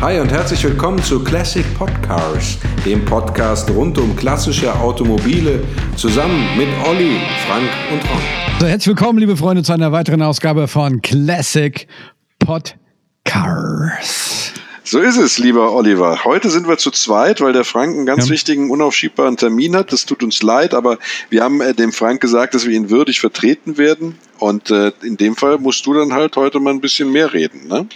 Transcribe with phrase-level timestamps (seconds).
[0.00, 5.62] Hi und herzlich willkommen zu Classic Podcars, dem Podcast rund um klassische Automobile,
[5.96, 8.20] zusammen mit Olli, Frank und Ron.
[8.60, 11.86] So, herzlich willkommen, liebe Freunde, zu einer weiteren Ausgabe von Classic
[12.38, 12.74] Podcars.
[14.86, 16.24] So ist es, lieber Oliver.
[16.24, 18.32] Heute sind wir zu zweit, weil der Frank einen ganz ja.
[18.32, 19.92] wichtigen, unaufschiebbaren Termin hat.
[19.92, 20.98] Das tut uns leid, aber
[21.30, 24.18] wir haben äh, dem Frank gesagt, dass wir ihn würdig vertreten werden.
[24.38, 27.66] Und äh, in dem Fall musst du dann halt heute mal ein bisschen mehr reden.
[27.68, 27.86] Ne?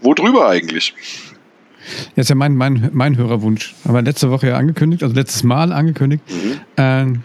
[0.00, 0.94] Worüber eigentlich?
[2.16, 3.74] Jetzt ja mein, mein, mein Hörerwunsch.
[3.84, 6.22] Aber letzte Woche ja angekündigt, also letztes Mal angekündigt.
[6.28, 6.82] Mhm.
[6.82, 7.18] Äh,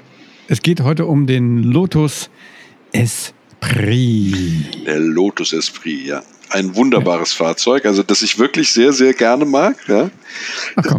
[0.47, 2.29] es geht heute um den Lotus
[2.91, 4.85] Esprit.
[4.85, 7.45] Der Lotus Esprit, ja ein wunderbares ja.
[7.45, 9.75] Fahrzeug, also das ich wirklich sehr, sehr gerne mag.
[9.87, 10.09] Ja.
[10.75, 10.97] Ach.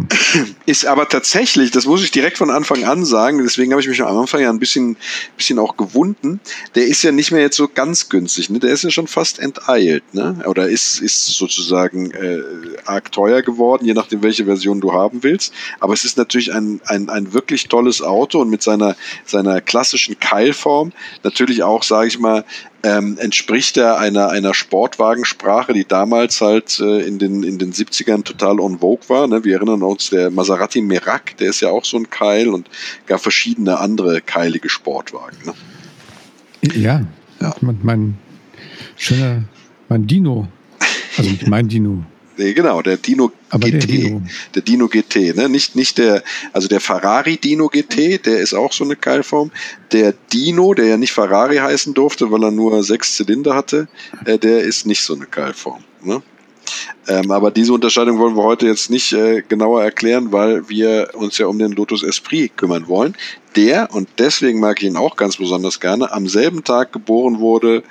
[0.65, 4.01] Ist aber tatsächlich, das muss ich direkt von Anfang an sagen, deswegen habe ich mich
[4.01, 4.97] am Anfang ja ein bisschen,
[5.37, 6.39] bisschen auch gewunden,
[6.75, 8.59] der ist ja nicht mehr jetzt so ganz günstig, ne?
[8.59, 10.43] der ist ja schon fast enteilt, ne?
[10.45, 12.41] oder ist, ist sozusagen äh,
[12.85, 16.81] arg teuer geworden, je nachdem, welche Version du haben willst, aber es ist natürlich ein,
[16.85, 20.91] ein, ein wirklich tolles Auto und mit seiner, seiner klassischen Keilform
[21.23, 22.43] natürlich auch, sage ich mal,
[22.87, 28.23] ähm, entspricht er einer, einer Sportwagensprache, die damals halt äh, in, den, in den 70ern
[28.23, 29.27] total on vogue war.
[29.27, 29.43] Ne?
[29.43, 32.69] Wir erinnern uns, der Maserati Merak, der ist ja auch so ein Keil und
[33.05, 35.37] gab verschiedene andere keilige Sportwagen.
[35.45, 35.53] Ne?
[36.73, 37.05] Ja,
[37.41, 37.55] ja.
[37.61, 38.17] Mein, mein
[38.95, 39.43] schöner,
[39.89, 40.47] mein Dino,
[41.17, 42.03] also mein Dino.
[42.37, 43.73] Nee, genau, der Dino Aber GT.
[43.73, 44.21] Der Dino.
[44.53, 45.49] der Dino GT, ne?
[45.49, 49.51] Nicht, nicht der, also der Ferrari Dino GT, der ist auch so eine Keilform.
[49.91, 53.87] Der Dino, der ja nicht Ferrari heißen durfte, weil er nur sechs Zylinder hatte,
[54.25, 55.83] äh, der ist nicht so eine Keilform.
[56.03, 56.21] Ne?
[57.07, 61.39] Ähm, aber diese Unterscheidung wollen wir heute jetzt nicht äh, genauer erklären, weil wir uns
[61.39, 63.15] ja um den Lotus Esprit kümmern wollen.
[63.55, 67.81] Der, und deswegen mag ich ihn auch ganz besonders gerne, am selben Tag geboren wurde,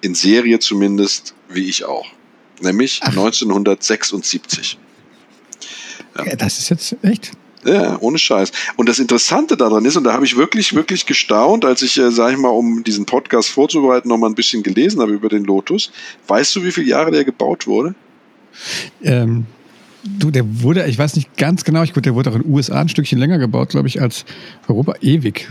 [0.00, 2.06] in Serie zumindest, wie ich auch
[2.60, 3.08] nämlich Ach.
[3.08, 4.78] 1976.
[6.18, 6.36] Ja.
[6.36, 7.32] Das ist jetzt echt.
[7.64, 8.52] Ja, ohne Scheiß.
[8.76, 12.12] Und das Interessante daran ist, und da habe ich wirklich, wirklich gestaunt, als ich, äh,
[12.12, 15.44] sage ich mal, um diesen Podcast vorzubereiten, noch mal ein bisschen gelesen habe über den
[15.44, 15.90] Lotus.
[16.28, 17.96] Weißt du, wie viele Jahre der gebaut wurde?
[19.02, 19.46] Ähm,
[20.04, 22.52] du, der wurde, ich weiß nicht ganz genau, ich gut, der wurde auch in den
[22.52, 24.24] USA ein Stückchen länger gebaut, glaube ich, als
[24.68, 24.94] Europa.
[25.00, 25.48] Ewig.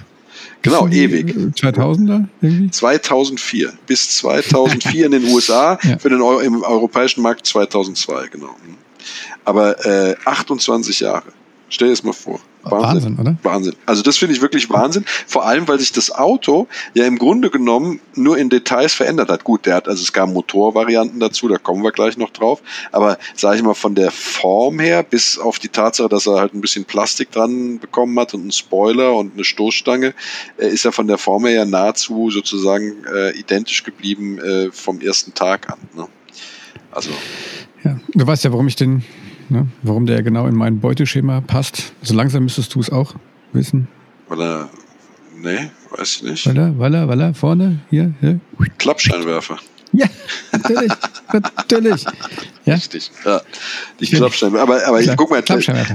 [0.65, 1.35] Genau, ewig.
[1.35, 2.71] 2000er irgendwie?
[2.71, 3.73] 2004.
[3.85, 5.97] Bis 2004 in den USA, ja.
[5.97, 8.55] für den Euro, im europäischen Markt 2002, genau.
[9.43, 11.23] Aber äh, 28 Jahre.
[11.69, 12.39] Stell dir das mal vor.
[12.71, 13.37] Wahnsinn, Wahnsinn oder?
[13.43, 13.75] Wahnsinn.
[13.85, 15.05] Also das finde ich wirklich Wahnsinn.
[15.27, 19.43] Vor allem, weil sich das Auto ja im Grunde genommen nur in Details verändert hat.
[19.43, 22.61] Gut, der hat, also es gab Motorvarianten dazu, da kommen wir gleich noch drauf.
[22.91, 26.53] Aber sage ich mal, von der Form her, bis auf die Tatsache, dass er halt
[26.53, 30.13] ein bisschen Plastik dran bekommen hat und einen Spoiler und eine Stoßstange,
[30.57, 35.01] äh, ist er von der Form her ja nahezu sozusagen äh, identisch geblieben äh, vom
[35.01, 35.79] ersten Tag an.
[35.95, 36.07] Ne?
[36.91, 37.11] Also.
[37.83, 39.03] Ja, du weißt ja, warum ich den
[39.49, 39.67] ne?
[39.83, 41.93] warum der genau in mein Beuteschema passt.
[42.01, 43.15] So langsam müsstest du es auch
[43.53, 43.87] wissen.
[44.27, 44.69] Weil er,
[45.41, 46.47] nee, weiß ich nicht.
[46.47, 48.39] Weil er, weil er, weil er vorne, hier, hier.
[48.77, 49.59] Klappscheinwerfer.
[49.95, 50.07] Ja,
[50.51, 50.91] natürlich,
[51.31, 52.05] natürlich.
[52.65, 52.73] Ja?
[52.73, 53.41] Richtig, ja.
[53.99, 54.63] Die Klappscheinwerfer.
[54.63, 55.43] Aber, aber ich, guck mal,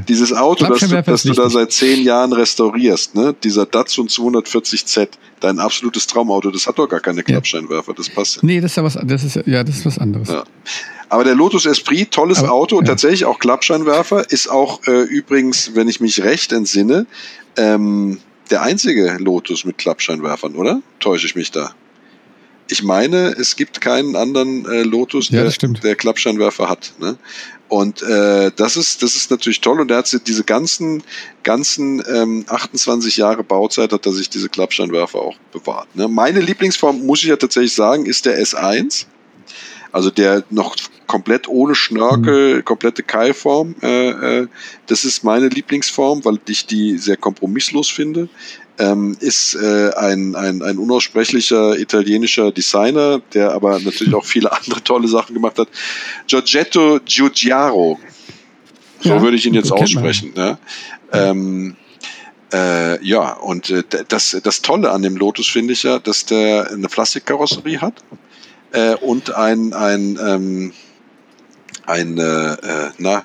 [0.09, 3.35] dieses Auto, das, du, das du da seit zehn Jahren restaurierst, ne?
[3.43, 5.09] dieser Datsun 240Z,
[5.41, 8.43] dein absolutes Traumauto, das hat doch gar keine Klappscheinwerfer, das passt.
[8.43, 10.29] Nee, das ist ja was, das ist, ja, das ist was anderes.
[10.29, 10.45] Ja.
[11.09, 12.87] Aber der Lotus Esprit, tolles Aber, Auto, ja.
[12.87, 17.07] tatsächlich auch Klappscheinwerfer, ist auch äh, übrigens, wenn ich mich recht entsinne,
[17.57, 18.19] ähm,
[18.51, 20.81] der einzige Lotus mit Klappscheinwerfern, oder?
[21.01, 21.75] Täusche ich mich da?
[22.71, 26.93] Ich meine, es gibt keinen anderen äh, Lotus, der, ja, der Klappscheinwerfer hat.
[27.01, 27.19] Ne?
[27.69, 29.81] Und äh, das ist das ist natürlich toll.
[29.81, 31.03] Und er hat diese ganzen
[31.43, 35.95] ganzen ähm, 28 Jahre Bauzeit hat er sich diese Klappscheinwerfer auch bewahrt.
[35.95, 36.09] Ne?
[36.09, 39.07] Meine Lieblingsform muss ich ja tatsächlich sagen, ist der S1.
[39.93, 40.77] Also der noch
[41.09, 42.65] komplett ohne Schnörkel, mhm.
[42.65, 43.75] komplette Keilform.
[43.83, 44.49] Äh, äh,
[44.87, 48.29] das ist meine Lieblingsform, weil ich die sehr kompromisslos finde.
[48.81, 54.83] Ähm, ist äh, ein, ein, ein unaussprechlicher italienischer Designer, der aber natürlich auch viele andere
[54.83, 55.69] tolle Sachen gemacht hat.
[56.27, 57.99] Giorgetto Giugiaro.
[59.01, 60.33] So ja, würde ich ihn jetzt aussprechen.
[60.35, 60.59] Ne?
[61.13, 61.77] Ähm,
[62.53, 66.71] äh, ja, und äh, das, das Tolle an dem Lotus finde ich ja, dass der
[66.71, 67.95] eine Plastikkarosserie hat
[68.73, 70.73] äh, und ein, ein, ähm,
[71.87, 72.57] ein, äh,
[72.99, 73.25] na,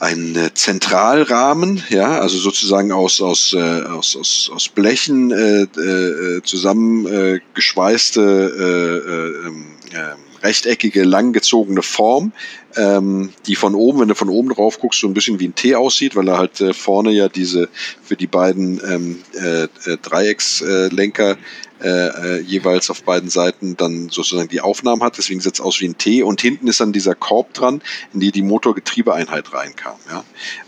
[0.00, 8.20] ein Zentralrahmen, ja, also sozusagen aus aus äh, aus aus, aus Blechen äh, äh, zusammengeschweißte
[8.22, 12.32] äh, äh, ähm, äh, rechteckige, langgezogene Form,
[12.76, 15.54] ähm, die von oben, wenn du von oben drauf guckst, so ein bisschen wie ein
[15.54, 17.68] T aussieht, weil er halt äh, vorne ja diese
[18.02, 21.36] für die beiden ähm, äh, äh, Dreieckslenker
[21.82, 25.18] äh, äh, jeweils auf beiden Seiten dann sozusagen die Aufnahmen hat.
[25.18, 26.22] Deswegen sieht es aus wie ein T.
[26.22, 27.82] Und hinten ist dann dieser Korb dran,
[28.12, 29.96] in die die Motorgetriebeeinheit reinkam.
[30.10, 30.24] Ja?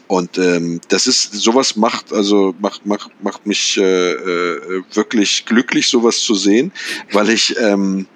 [0.06, 5.88] Und ähm, das ist sowas macht also macht macht macht mich äh, äh, wirklich glücklich,
[5.88, 6.72] sowas zu sehen,
[7.12, 8.06] weil ich ähm,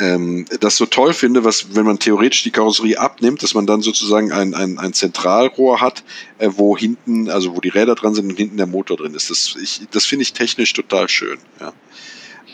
[0.00, 3.82] ähm, das so toll finde, was, wenn man theoretisch die Karosserie abnimmt, dass man dann
[3.82, 6.02] sozusagen ein, ein, ein Zentralrohr hat,
[6.38, 9.30] äh, wo hinten, also wo die Räder dran sind und hinten der Motor drin ist.
[9.30, 11.38] Das, ich, das finde ich technisch total schön.
[11.60, 11.72] Ja.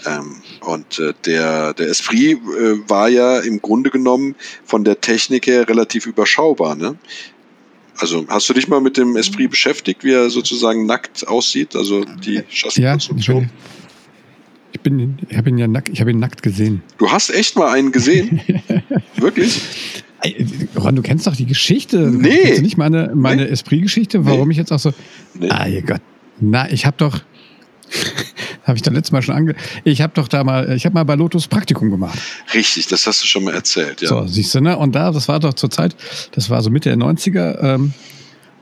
[0.04, 4.34] Ähm, und äh, der, der Esprit äh, war ja im Grunde genommen
[4.64, 6.74] von der Technik her relativ überschaubar.
[6.74, 6.96] Ne?
[7.98, 11.74] Also hast du dich mal mit dem Esprit beschäftigt, wie er sozusagen nackt aussieht?
[11.74, 13.42] Also die Chassiskonstruktion?
[13.42, 13.48] Ja,
[14.72, 16.82] ich bin, ich habe ihn ja nackt, ich habe ihn nackt gesehen.
[16.98, 18.40] Du hast echt mal einen gesehen?
[19.16, 19.62] Wirklich?
[20.76, 21.98] Ron, du kennst doch die Geschichte.
[21.98, 22.28] Nee.
[22.28, 23.50] Kennst du nicht meine, meine nee.
[23.50, 24.26] Esprit-Geschichte?
[24.26, 24.52] Warum nee.
[24.52, 24.92] ich jetzt auch so.
[25.34, 25.48] Nee.
[25.50, 26.00] Ah, Gott.
[26.40, 27.20] Na, ich habe doch.
[28.66, 29.54] Habe ich da letztes Mal schon ange.
[29.84, 32.18] Ich habe doch da mal, ich habe mal bei Lotus Praktikum gemacht.
[32.52, 34.08] Richtig, das hast du schon mal erzählt, ja.
[34.08, 34.76] So, siehst du, ne?
[34.76, 35.94] Und da, das war doch zur Zeit,
[36.32, 37.62] das war so Mitte der 90er.
[37.62, 37.94] Ähm,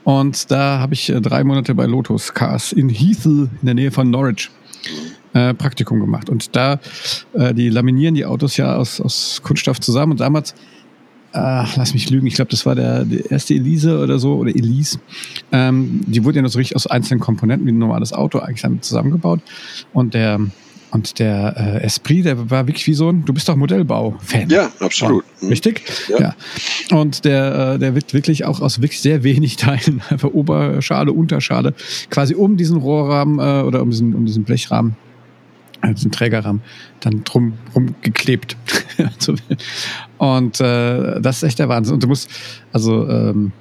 [0.03, 3.91] und da habe ich äh, drei Monate bei Lotus Cars in Heathel in der Nähe
[3.91, 4.51] von Norwich
[5.33, 6.29] äh, Praktikum gemacht.
[6.29, 6.79] Und da,
[7.33, 10.13] äh, die laminieren die Autos ja aus, aus Kunststoff zusammen.
[10.13, 10.53] Und damals
[11.35, 14.49] ach, lass mich lügen, ich glaube, das war der, der, erste Elise oder so, oder
[14.49, 14.99] Elise.
[15.51, 18.61] Ähm, die wurde ja noch so richtig aus einzelnen Komponenten wie ein normales Auto eigentlich
[18.61, 19.41] damit zusammengebaut.
[19.93, 20.39] Und der,
[20.91, 24.49] und der äh, Esprit, der war wirklich wie so ein, du bist doch Modellbau-Fan.
[24.49, 25.25] Ja, absolut.
[25.41, 25.49] Mhm.
[25.49, 25.81] Richtig?
[26.07, 26.19] Ja.
[26.89, 26.97] ja.
[26.97, 31.73] Und der, äh, der wird wirklich auch aus wirklich sehr wenig Teilen, einfach Oberschale, Unterschale,
[32.09, 34.95] quasi um diesen Rohrrahmen äh, oder um diesen, um diesen Blechrahmen
[35.89, 36.61] also ein Trägerrahmen,
[36.99, 37.57] dann drum
[38.01, 38.57] geklebt.
[40.17, 41.95] und äh, das ist echt der Wahnsinn.
[41.95, 42.29] Und du musst,
[42.71, 43.51] also, ähm,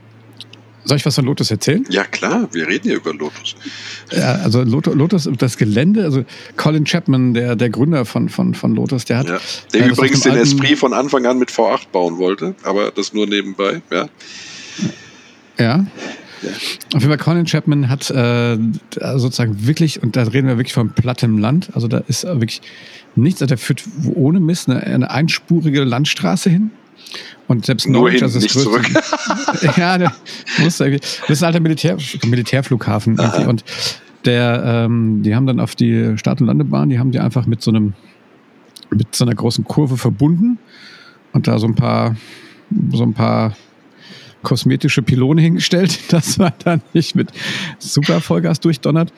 [0.84, 1.84] soll ich was von Lotus erzählen?
[1.88, 3.56] Ja, klar, wir reden ja über Lotus.
[4.12, 6.24] Ja, also Lotus, das Gelände, also
[6.56, 9.28] Colin Chapman, der, der Gründer von, von, von Lotus, der hat.
[9.28, 9.40] Ja,
[9.72, 13.26] der äh, übrigens den Esprit von Anfang an mit V8 bauen wollte, aber das nur
[13.26, 14.08] nebenbei, ja.
[15.58, 15.86] Ja.
[16.94, 18.58] Auf jeden Fall, Colin Chapman hat äh,
[19.16, 22.62] sozusagen wirklich, und da reden wir wirklich von plattem Land, also da ist wirklich
[23.16, 26.70] nichts, also der führt ohne Mist eine, eine einspurige Landstraße hin.
[27.46, 28.88] Und selbst Nur Norwich, hin, also nicht zurück.
[29.76, 30.12] ja, der
[30.58, 33.18] muss irgendwie, das ist halt der Militär, Militärflughafen.
[33.46, 33.64] Und
[34.24, 37.62] der, ähm, die haben dann auf die Start- und Landebahn, die haben die einfach mit
[37.62, 37.92] so einem,
[38.90, 40.58] mit so einer großen Kurve verbunden
[41.32, 42.16] und da so ein paar,
[42.92, 43.54] so ein paar
[44.44, 47.30] kosmetische Pylone hingestellt, dass man dann nicht mit
[47.78, 49.12] super Vollgas durchdonnert.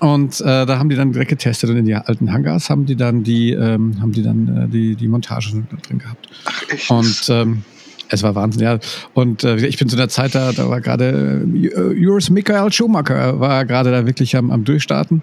[0.00, 2.96] Und äh, da haben die dann direkt getestet und in die alten Hangars haben die
[2.96, 6.28] dann die, ähm, haben die dann äh, die, die Montage drin gehabt.
[6.44, 6.90] Ach, echt?
[6.90, 7.62] Und ähm,
[8.08, 8.78] es war Wahnsinn, ja.
[9.14, 13.40] Und äh, ich bin zu der Zeit da, da war gerade äh, Juris Michael Schumacher
[13.40, 15.22] war gerade da wirklich am, am Durchstarten.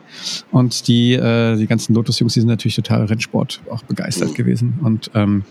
[0.52, 4.36] Und die, äh, die ganzen Lotus-Jungs, die sind natürlich total Rennsport auch begeistert mhm.
[4.36, 4.80] gewesen.
[4.82, 5.44] Und, ähm,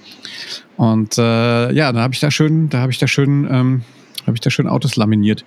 [0.76, 3.82] und äh, ja, da habe ich da schön, da habe ich da schön, ähm,
[4.26, 5.44] habe ich da schön Autos laminiert.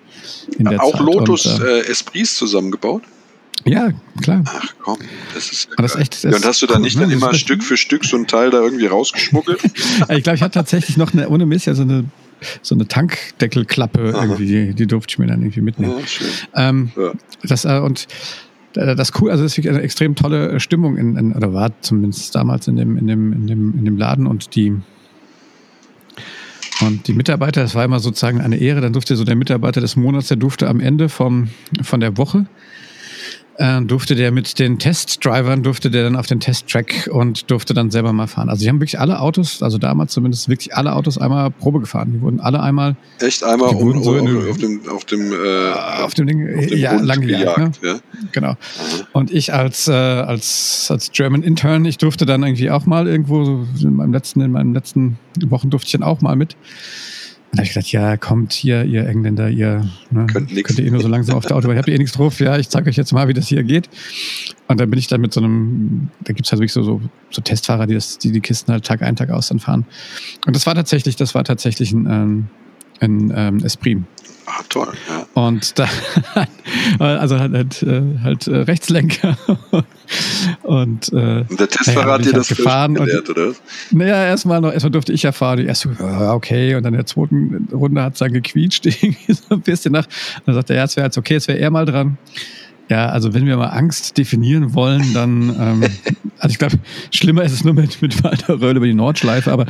[0.57, 1.01] In der auch Zeit.
[1.01, 3.03] Lotus und, äh, Esprits zusammengebaut?
[3.67, 3.89] Ja,
[4.21, 4.43] klar.
[4.45, 4.99] Ach komm,
[5.33, 5.69] das ist.
[5.73, 7.15] Aber das ist echt, das ja, und hast du da nicht cool, dann ne?
[7.15, 9.63] immer Stück für Stück so ein Teil da irgendwie rausgeschmuggelt?
[9.63, 12.05] ich glaube, ich hatte tatsächlich noch eine, ohne Mist, ja, so eine,
[12.61, 14.23] so eine Tankdeckelklappe Aha.
[14.23, 15.95] irgendwie, die, die durfte ich mir dann irgendwie mitnehmen.
[16.53, 16.69] Ja.
[16.69, 17.13] Ähm, ja.
[17.41, 18.07] Das, äh, und
[18.75, 22.35] äh, das cool, also das ist eine extrem tolle Stimmung in, in, oder war zumindest
[22.35, 24.75] damals in dem, in dem, in dem, in dem Laden und die,
[26.81, 29.95] und die Mitarbeiter, das war immer sozusagen eine Ehre, dann durfte so der Mitarbeiter des
[29.95, 31.49] Monats, der durfte am Ende vom,
[31.81, 32.45] von der Woche
[33.57, 37.91] äh, durfte der mit den Testdrivern, durfte der dann auf den Testtrack und durfte dann
[37.91, 38.49] selber mal fahren.
[38.49, 42.13] Also die haben wirklich alle Autos, also damals zumindest wirklich alle Autos einmal Probe gefahren.
[42.13, 42.95] Die wurden alle einmal.
[43.19, 45.71] Echt einmal um, so auf, auf, dem auf dem äh,
[46.01, 47.89] auf dem Ding auf dem ja lang gejagt, ne?
[47.89, 47.99] ja?
[48.31, 48.55] Genau.
[49.13, 53.65] Und ich als äh, als als German Intern, ich durfte dann irgendwie auch mal irgendwo
[53.75, 56.55] so in meinem letzten in meinen letzten Wochen durfte ich dann auch mal mit.
[57.51, 60.85] Und da habe ich gedacht, ja, kommt hier, ihr Engländer, ihr ne, könnt, könnt ihr
[60.85, 62.89] eh nur so langsam auf der Autobahn, habt ihr eh nichts drauf, ja, ich zeige
[62.89, 63.89] euch jetzt mal, wie das hier geht.
[64.67, 67.41] Und dann bin ich dann mit so einem, da gibt's halt wirklich so, so, so
[67.41, 69.85] Testfahrer, die, das, die die Kisten halt Tag ein, Tag aus dann fahren.
[70.45, 72.47] Und das war tatsächlich, das war tatsächlich ein, ähm,
[72.99, 73.99] ein ähm, Esprit.
[74.47, 75.25] Ah, toll, ja.
[75.33, 75.87] Und da,
[76.99, 79.37] also halt, halt, äh, halt äh, Rechtslenker.
[80.63, 83.53] und, äh, und der Testfahrer hat dir halt das gefahren gelehrt, oder?
[83.91, 85.59] Naja, erstmal noch, erstmal durfte ich ja fahren.
[85.59, 88.83] Ich erst so, okay, und dann in der zweiten Runde hat es dann gequietscht,
[89.27, 90.05] so ein bisschen nach.
[90.05, 92.17] Und dann sagte er, ja, es wäre jetzt okay, es wäre er mal dran.
[92.89, 95.83] Ja, also wenn wir mal Angst definieren wollen, dann, ähm,
[96.39, 96.77] also ich glaube,
[97.11, 99.65] schlimmer ist es nur mit, mit Walter Röhl über die Nordschleife, aber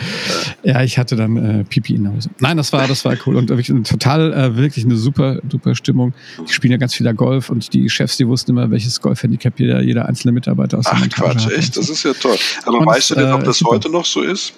[0.63, 2.29] ja, ich hatte dann äh, Pipi in der Hose.
[2.39, 6.13] Nein, das war, das war cool und wirklich total, äh, wirklich eine super, super Stimmung.
[6.47, 9.81] Die spielen ja ganz viel Golf und die Chefs, die wussten immer, welches Golfhandicap jeder,
[9.81, 11.77] jeder einzelne Mitarbeiter aus Ach, der Quatsch, echt?
[11.77, 12.35] Das ist ja toll.
[12.65, 13.75] Aber und, weißt du denn, ob äh, das super.
[13.75, 14.53] heute noch so ist?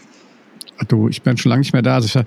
[0.88, 1.96] Du, ich bin schon lange nicht mehr da.
[1.96, 2.26] Also war,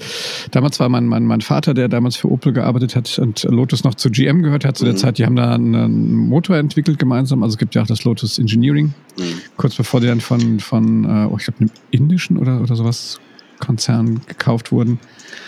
[0.50, 3.94] damals war mein, mein, mein Vater, der damals für Opel gearbeitet hat und Lotus noch
[3.94, 4.98] zu GM gehört hat zu der mhm.
[4.98, 5.18] Zeit.
[5.18, 7.42] Die haben da einen Motor entwickelt gemeinsam.
[7.42, 8.94] Also es gibt ja auch das Lotus Engineering.
[9.18, 9.22] Mhm.
[9.56, 13.20] Kurz bevor die dann von, von äh, oh, ich glaube, einem indischen oder, oder sowas
[13.60, 14.98] Konzern gekauft wurden.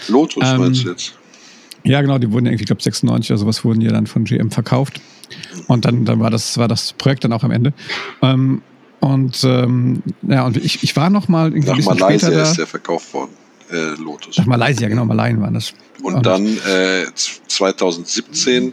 [0.08, 1.14] Lotus ähm, meinst du jetzt?
[1.84, 2.18] Ja, genau.
[2.18, 5.00] Die wurden irgendwie, ich glaube, 96 oder sowas wurden ja dann von GM verkauft.
[5.66, 7.72] Und dann, dann war, das, war das Projekt dann auch am Ende.
[8.20, 8.62] Ähm,
[9.02, 12.42] und ähm, ja, und ich, ich war noch mal irgendwie Nach ein bisschen Malaysia später
[12.44, 12.50] da.
[12.50, 13.32] ist der verkauft worden,
[13.72, 14.38] äh, Lotus.
[14.38, 15.74] Nach Malaysia, genau, Malayen waren das.
[16.04, 18.72] Und, und dann äh, 2017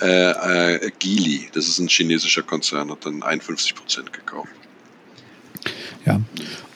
[0.00, 0.30] äh,
[0.76, 4.50] äh, Geely, das ist ein chinesischer Konzern, hat dann 51 Prozent gekauft.
[6.04, 6.20] Ja,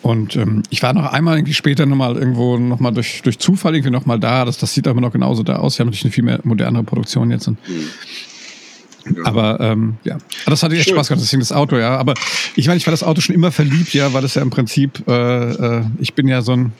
[0.03, 3.91] und ähm, ich war noch einmal irgendwie später nochmal irgendwo nochmal durch, durch Zufall irgendwie
[3.91, 4.45] nochmal da.
[4.45, 5.79] Das, das sieht aber noch genauso da aus.
[5.79, 7.49] Wir haben natürlich eine viel mehr modernere Produktion jetzt.
[7.49, 7.59] Und,
[9.05, 9.27] hm.
[9.27, 11.97] Aber ähm, ja, das hatte echt Spaß gemacht, deswegen das Auto, ja.
[11.97, 12.15] Aber
[12.57, 15.03] ich meine, ich war das Auto schon immer verliebt, ja, weil das ja im Prinzip,
[15.07, 16.73] äh, äh, ich bin ja so ein,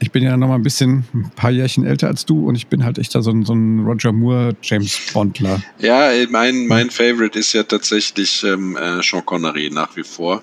[0.00, 2.66] ich bin ja noch mal ein bisschen ein paar Jährchen älter als du und ich
[2.66, 5.62] bin halt echt da so ein, so ein Roger Moore James Bondler.
[5.78, 10.42] Ja, mein, mein Favorite ist ja tatsächlich ähm, äh, Sean Connery nach wie vor.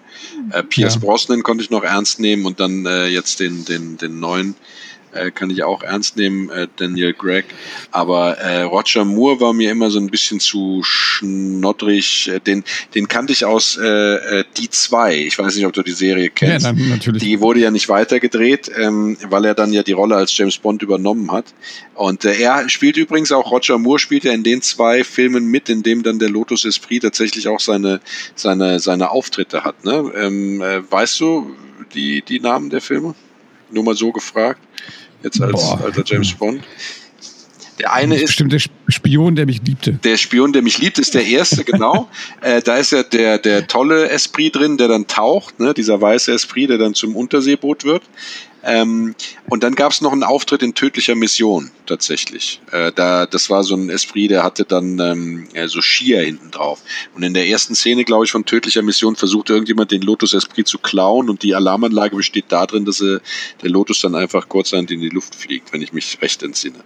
[0.52, 1.02] Äh, Pierce ja.
[1.02, 4.56] Brosnan konnte ich noch ernst nehmen und dann äh, jetzt den, den, den neuen
[5.14, 7.48] äh, kann ich auch ernst nehmen, äh, Daniel Gregg.
[7.92, 12.30] Aber äh, Roger Moore war mir immer so ein bisschen zu schnoddrig.
[12.30, 12.64] Äh, den,
[12.96, 13.86] den kannte ich aus äh,
[14.40, 15.18] äh Die 2.
[15.18, 16.66] Ich weiß nicht, ob du die Serie kennst.
[16.66, 17.24] Ja, natürlich.
[17.24, 20.82] Die wurde ja nicht weitergedreht, ähm, weil er dann ja die Rolle als James Bond
[20.82, 21.46] übernommen hat.
[21.94, 25.70] Und äh, er spielt übrigens auch, Roger Moore spielt ja in den zwei Filmen mit,
[25.70, 28.00] in dem dann der Lotus Esprit tatsächlich auch seine,
[28.36, 29.84] seine, seine Auftritte hat.
[29.84, 30.12] Ne?
[30.16, 31.56] Ähm, äh, weißt du
[31.94, 33.16] die, die Namen der Filme?
[33.70, 34.62] Nur mal so gefragt
[35.24, 36.64] jetzt als, als der James Bond.
[37.80, 38.28] Der eine ist.
[38.28, 39.94] Bestimmt der Spion, der mich liebte.
[39.94, 42.10] Der Spion, der mich liebt, ist der erste, genau.
[42.42, 45.74] äh, da ist ja der, der tolle Esprit drin, der dann taucht, ne?
[45.74, 48.04] dieser weiße Esprit, der dann zum Unterseeboot wird.
[48.64, 49.16] Ähm,
[49.50, 52.62] und dann gab es noch einen Auftritt in tödlicher Mission tatsächlich.
[52.72, 56.52] Äh, da, das war so ein Esprit, der hatte dann ähm, ja, so Skier hinten
[56.52, 56.82] drauf.
[57.16, 60.68] Und in der ersten Szene, glaube ich, von tödlicher Mission versucht irgendjemand den Lotus Esprit
[60.68, 63.22] zu klauen und die Alarmanlage besteht darin, dass er,
[63.62, 66.84] der Lotus dann einfach kurzerhand in die Luft fliegt, wenn ich mich recht entsinne.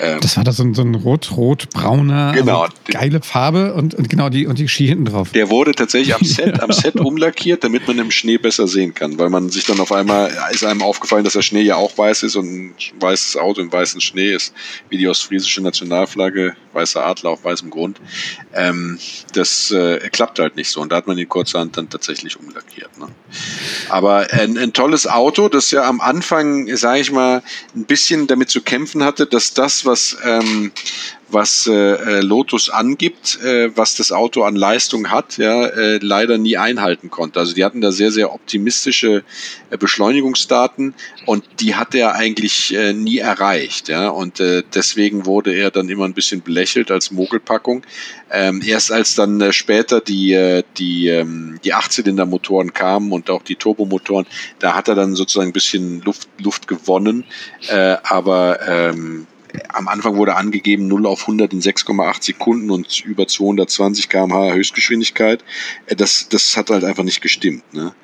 [0.00, 4.08] Ähm, das war da so ein, so ein rot-rot-brauner, genau, also geile Farbe und, und
[4.08, 5.32] genau die und die Ski hinten drauf.
[5.32, 9.18] Der wurde tatsächlich am Set, am Set umlackiert, damit man im Schnee besser sehen kann,
[9.18, 12.22] weil man sich dann auf einmal ist einem aufgefallen dass der Schnee ja auch weiß
[12.22, 14.54] ist und ein weißes Auto im weißen Schnee ist,
[14.88, 18.00] wie die ostfriesische Nationalflagge, weißer Adler auf weißem Grund.
[18.54, 18.98] Ähm,
[19.32, 22.96] das äh, klappt halt nicht so und da hat man die kurzerhand dann tatsächlich umlackiert.
[22.98, 23.08] Ne?
[23.88, 27.42] Aber ein, ein tolles Auto, das ja am Anfang, sage ich mal,
[27.74, 30.72] ein bisschen damit zu kämpfen hatte, dass das, was ähm,
[31.28, 36.38] was äh, äh, Lotus angibt, äh, was das Auto an Leistung hat, ja, äh, leider
[36.38, 37.40] nie einhalten konnte.
[37.40, 39.24] Also die hatten da sehr, sehr optimistische
[39.70, 43.88] äh, Beschleunigungsdaten und die hat er eigentlich äh, nie erreicht.
[43.88, 47.82] Ja, und äh, deswegen wurde er dann immer ein bisschen belächelt als Mogelpackung.
[48.30, 53.42] Ähm, erst als dann äh, später die, äh, die, ähm, die Achtzylindermotoren kamen und auch
[53.42, 54.26] die Turbomotoren,
[54.60, 57.24] da hat er dann sozusagen ein bisschen Luft, Luft gewonnen.
[57.68, 59.26] Äh, aber ähm,
[59.68, 65.44] am Anfang wurde angegeben 0 auf 100 in 6,8 Sekunden und über 220 km/h Höchstgeschwindigkeit.
[65.86, 67.62] Äh, das, das hat halt einfach nicht gestimmt.
[67.72, 67.94] Ne?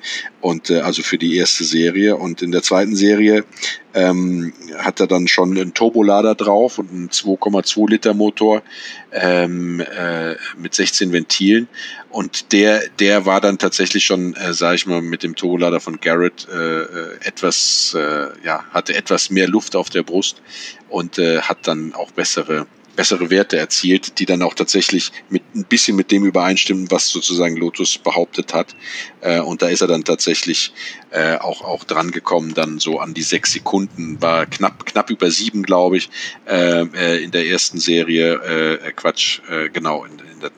[0.41, 2.17] Und äh, also für die erste Serie.
[2.17, 3.45] Und in der zweiten Serie
[3.93, 8.63] ähm, hat er dann schon einen Turbolader drauf und einen 2,2 Liter Motor
[9.11, 11.67] ähm, äh, mit 16 Ventilen.
[12.09, 15.99] Und der, der war dann tatsächlich schon, äh, sage ich mal, mit dem Turbolader von
[15.99, 20.41] Garrett äh, äh, etwas, äh, ja, hatte etwas mehr Luft auf der Brust
[20.89, 25.65] und äh, hat dann auch bessere bessere Werte erzielt, die dann auch tatsächlich mit ein
[25.65, 28.75] bisschen mit dem übereinstimmen, was sozusagen Lotus behauptet hat.
[29.21, 30.73] Äh, und da ist er dann tatsächlich
[31.11, 35.31] äh, auch auch dran gekommen, dann so an die sechs Sekunden, war knapp knapp über
[35.31, 36.09] sieben, glaube ich,
[36.45, 38.79] äh, äh, in der ersten Serie.
[38.83, 40.51] Äh, Quatsch, äh, genau in, in der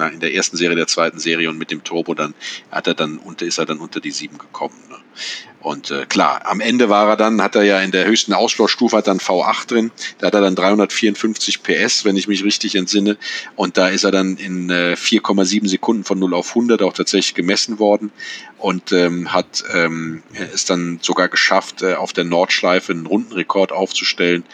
[0.00, 2.34] na, in der ersten Serie der zweiten Serie und mit dem Turbo dann
[2.70, 4.74] hat er dann unter ist er dann unter die sieben gekommen.
[4.88, 4.96] Ne?
[5.60, 8.96] Und äh, klar, am Ende war er dann, hat er ja in der höchsten Ausbaustufe
[8.96, 13.18] hat dann V8 drin, da hat er dann 354 PS, wenn ich mich richtig entsinne.
[13.56, 17.34] Und da ist er dann in äh, 4,7 Sekunden von 0 auf 100 auch tatsächlich
[17.34, 18.10] gemessen worden
[18.56, 24.44] und ähm, hat ähm, es dann sogar geschafft, äh, auf der Nordschleife einen Rundenrekord aufzustellen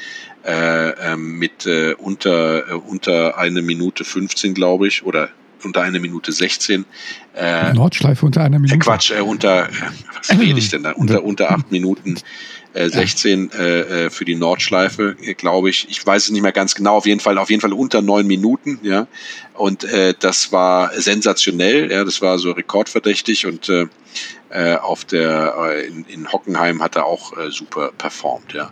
[0.46, 5.30] äh, ähm, mit äh, unter, äh, unter eine Minute 15, glaube ich, oder
[5.64, 6.84] unter einer Minute 16.
[7.34, 8.76] Äh, Nordschleife unter einer Minute?
[8.76, 9.72] Äh, Quatsch, äh, unter, äh,
[10.16, 10.92] was rede ich denn da?
[10.96, 12.16] Unter, unter acht Minuten
[12.72, 15.88] äh, 16 äh, für die Nordschleife, äh, glaube ich.
[15.90, 16.96] Ich weiß es nicht mehr ganz genau.
[16.96, 19.06] Auf jeden Fall, auf jeden Fall unter neun Minuten, ja.
[19.54, 22.04] Und äh, das war sensationell, ja.
[22.04, 23.86] Das war so rekordverdächtig und äh,
[24.50, 28.70] äh auf der äh, in, in Hockenheim hat er auch äh, super performt, ja.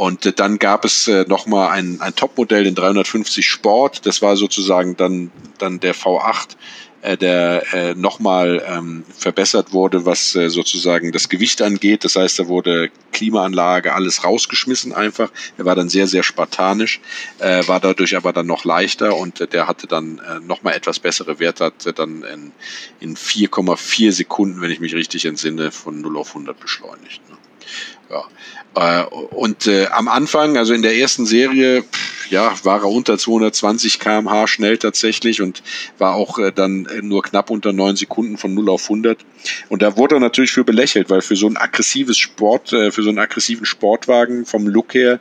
[0.00, 4.06] Und äh, dann gab es äh, nochmal ein, ein Topmodell, den 350 Sport.
[4.06, 6.56] Das war sozusagen dann, dann der V8,
[7.02, 12.02] äh, der äh, nochmal ähm, verbessert wurde, was äh, sozusagen das Gewicht angeht.
[12.02, 15.30] Das heißt, da wurde Klimaanlage, alles rausgeschmissen einfach.
[15.58, 17.02] Er war dann sehr, sehr spartanisch,
[17.38, 20.98] äh, war dadurch aber dann noch leichter und äh, der hatte dann äh, nochmal etwas
[20.98, 22.52] bessere Werte, hat äh, dann in,
[23.00, 27.20] in 4,4 Sekunden, wenn ich mich richtig entsinne, von 0 auf 100 beschleunigt.
[27.28, 27.36] Ne?
[28.10, 28.24] Ja.
[28.74, 31.84] Äh, und äh, am Anfang, also in der ersten Serie,
[32.30, 35.62] ja, war er unter 220 km/h schnell tatsächlich und
[35.98, 39.18] war auch äh, dann nur knapp unter neun Sekunden von 0 auf 100.
[39.68, 43.02] Und da wurde er natürlich für belächelt, weil für so ein aggressives Sport, äh, für
[43.02, 45.20] so einen aggressiven Sportwagen vom Look her,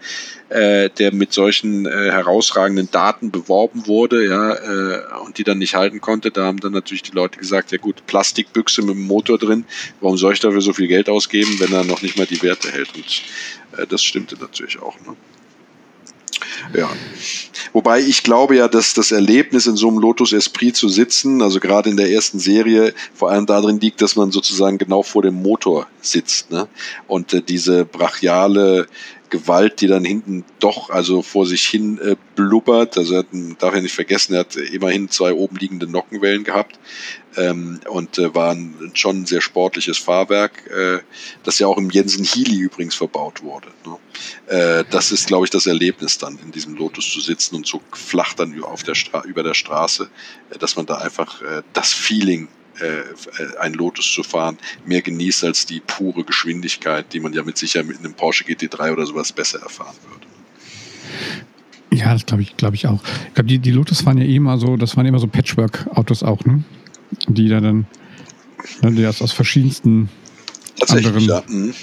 [0.49, 5.75] äh, der mit solchen äh, herausragenden Daten beworben wurde, ja, äh, und die dann nicht
[5.75, 9.37] halten konnte, da haben dann natürlich die Leute gesagt, ja gut, Plastikbüchse mit dem Motor
[9.37, 9.65] drin,
[10.01, 12.71] warum soll ich dafür so viel Geld ausgeben, wenn er noch nicht mal die Werte
[12.71, 12.89] hält?
[12.95, 13.23] Und
[13.77, 14.95] äh, das stimmte natürlich auch.
[15.01, 15.15] Ne?
[16.73, 16.89] Ja.
[17.73, 21.59] Wobei ich glaube ja, dass das Erlebnis in so einem Lotus Esprit zu sitzen, also
[21.59, 25.35] gerade in der ersten Serie, vor allem darin liegt, dass man sozusagen genau vor dem
[25.35, 26.51] Motor sitzt.
[26.51, 26.67] Ne?
[27.07, 28.87] Und äh, diese brachiale
[29.29, 32.97] Gewalt, die dann hinten doch also vor sich hin äh, blubbert.
[32.97, 33.27] Also er hat,
[33.59, 36.79] darf ja nicht vergessen, er hat immerhin zwei oben liegende Nockenwellen gehabt
[37.37, 40.99] ähm, und äh, war ein, schon ein sehr sportliches Fahrwerk, äh,
[41.43, 43.67] das ja auch im Jensen Healy übrigens verbaut wurde.
[43.85, 43.97] Ne?
[44.47, 47.81] Äh, das ist, glaube ich, das Erlebnis dann in diesem Lotus zu sitzen und so
[47.91, 48.95] flach dann auf der
[49.25, 50.09] über der Straße,
[50.49, 52.47] äh, dass man da einfach äh, das Feeling
[52.81, 57.57] äh, ein Lotus zu fahren, mehr genießt als die pure Geschwindigkeit, die man ja mit
[57.57, 60.25] Sicherheit mit einem Porsche GT3 oder sowas besser erfahren würde.
[61.91, 63.01] Ja, das glaube ich, glaube ich auch.
[63.27, 66.23] Ich glaube, die, die Lotus waren ja eh immer so, das waren immer so Patchwork-Autos
[66.23, 66.63] auch, ne?
[67.27, 67.87] Die da dann,
[68.81, 70.09] ne, die aus, aus verschiedensten
[70.87, 71.43] anderen ja.
[71.47, 71.73] mhm.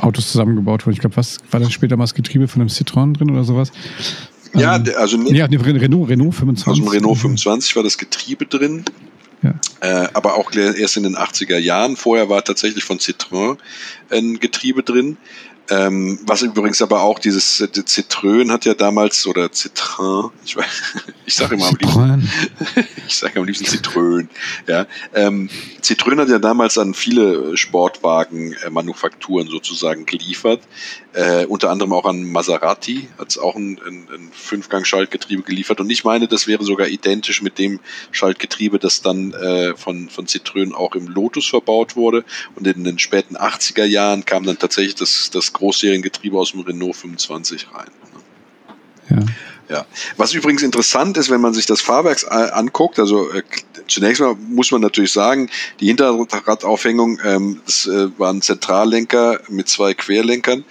[0.00, 0.94] Autos zusammengebaut wurden.
[0.94, 3.72] Ich glaube, was war dann später mal das Getriebe von einem Citroën drin oder sowas?
[4.54, 6.66] Ja, ähm, also ja, Renault, Renault 25.
[6.66, 8.84] Aus dem Renault 25 war das Getriebe drin.
[9.42, 9.54] Ja.
[9.80, 11.96] Äh, aber auch erst in den 80er Jahren.
[11.96, 13.56] Vorher war tatsächlich von Citroën
[14.10, 15.16] ein Getriebe drin.
[15.70, 20.56] Ähm, was übrigens aber auch dieses äh, Citroën hat ja damals, oder Citroën, ich,
[21.26, 22.30] ich sage immer am liebsten,
[23.06, 24.26] ich sage am liebsten Citroën,
[24.66, 24.86] ja.
[25.14, 25.48] Ähm,
[25.80, 30.60] Citroën hat ja damals an viele Sportwagen-Manufakturen sozusagen geliefert,
[31.12, 35.80] äh, unter anderem auch an Maserati, hat es auch ein, ein, ein Fünfgang-Schaltgetriebe geliefert.
[35.80, 37.80] Und ich meine, das wäre sogar identisch mit dem
[38.12, 42.24] Schaltgetriebe, das dann äh, von, von Citroën auch im Lotus verbaut wurde.
[42.54, 46.96] Und in den späten 80er Jahren kam dann tatsächlich das, das Großseriengetriebe aus dem Renault
[46.96, 47.90] 25 rein.
[49.08, 49.16] Ne?
[49.16, 49.26] Ja.
[49.76, 49.86] Ja.
[50.16, 53.42] Was übrigens interessant ist, wenn man sich das Fahrwerk anguckt, also äh,
[53.90, 55.50] zunächst mal muss man natürlich sagen,
[55.80, 60.64] die Hinterradaufhängung, ähm, das äh, war ein Zentrallenker mit zwei Querlenkern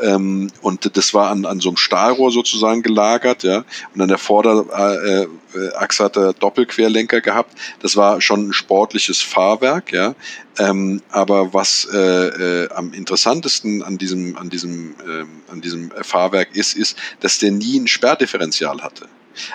[0.00, 3.64] ähm, und das war an, an so einem Stahlrohr sozusagen gelagert, ja.
[3.94, 7.58] Und an der Vorderachse hat er Doppelquerlenker gehabt.
[7.80, 10.14] Das war schon ein sportliches Fahrwerk, ja.
[10.58, 16.54] Ähm, aber was äh, äh, am interessantesten an diesem, an diesem, ähm, an diesem Fahrwerk
[16.54, 19.08] ist, ist, dass der nie ein Sperrdifferential hatte.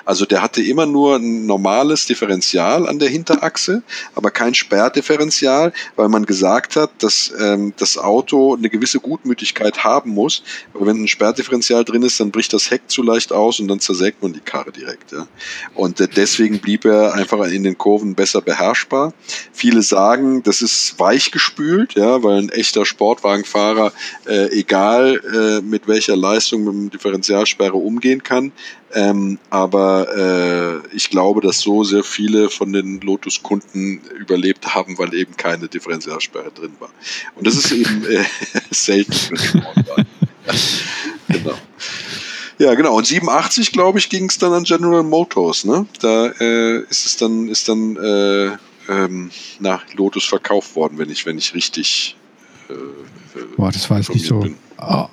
[0.06, 3.84] Also der hatte immer nur ein normales Differential an der Hinterachse,
[4.15, 10.12] aber kein Sperrdifferential, weil man gesagt hat, dass ähm, das Auto eine gewisse Gutmütigkeit haben
[10.12, 10.44] muss.
[10.74, 13.80] Aber wenn ein Sperrdifferential drin ist, dann bricht das Heck zu leicht aus und dann
[13.80, 15.12] zersägt man die Karre direkt.
[15.12, 15.28] Ja.
[15.76, 19.13] Und äh, deswegen blieb er einfach in den Kurven besser beherrschbar.
[19.52, 23.91] Viele sagen, das ist weichgespült, ja, weil ein echter Sportwagenfahrer,
[24.28, 28.52] äh, egal äh, mit welcher Leistung mit dem Differentialsperre umgehen kann,
[28.93, 35.13] ähm, aber äh, ich glaube, dass so sehr viele von den Lotus-Kunden überlebt haben, weil
[35.13, 36.89] eben keine Differentialsperre drin war.
[37.36, 38.23] Und das ist eben äh,
[38.71, 39.36] selten.
[41.27, 41.54] genau.
[42.58, 42.95] Ja, genau.
[42.95, 45.65] Und 87, glaube ich, ging es dann an General Motors.
[45.65, 45.86] Ne?
[45.99, 51.25] Da äh, ist es dann, ist dann äh, ähm, nach Lotus verkauft worden, wenn ich,
[51.25, 52.15] wenn ich richtig
[52.69, 52.73] äh,
[53.58, 54.45] Boah, das weiß ich nicht so.
[54.80, 55.08] Oh,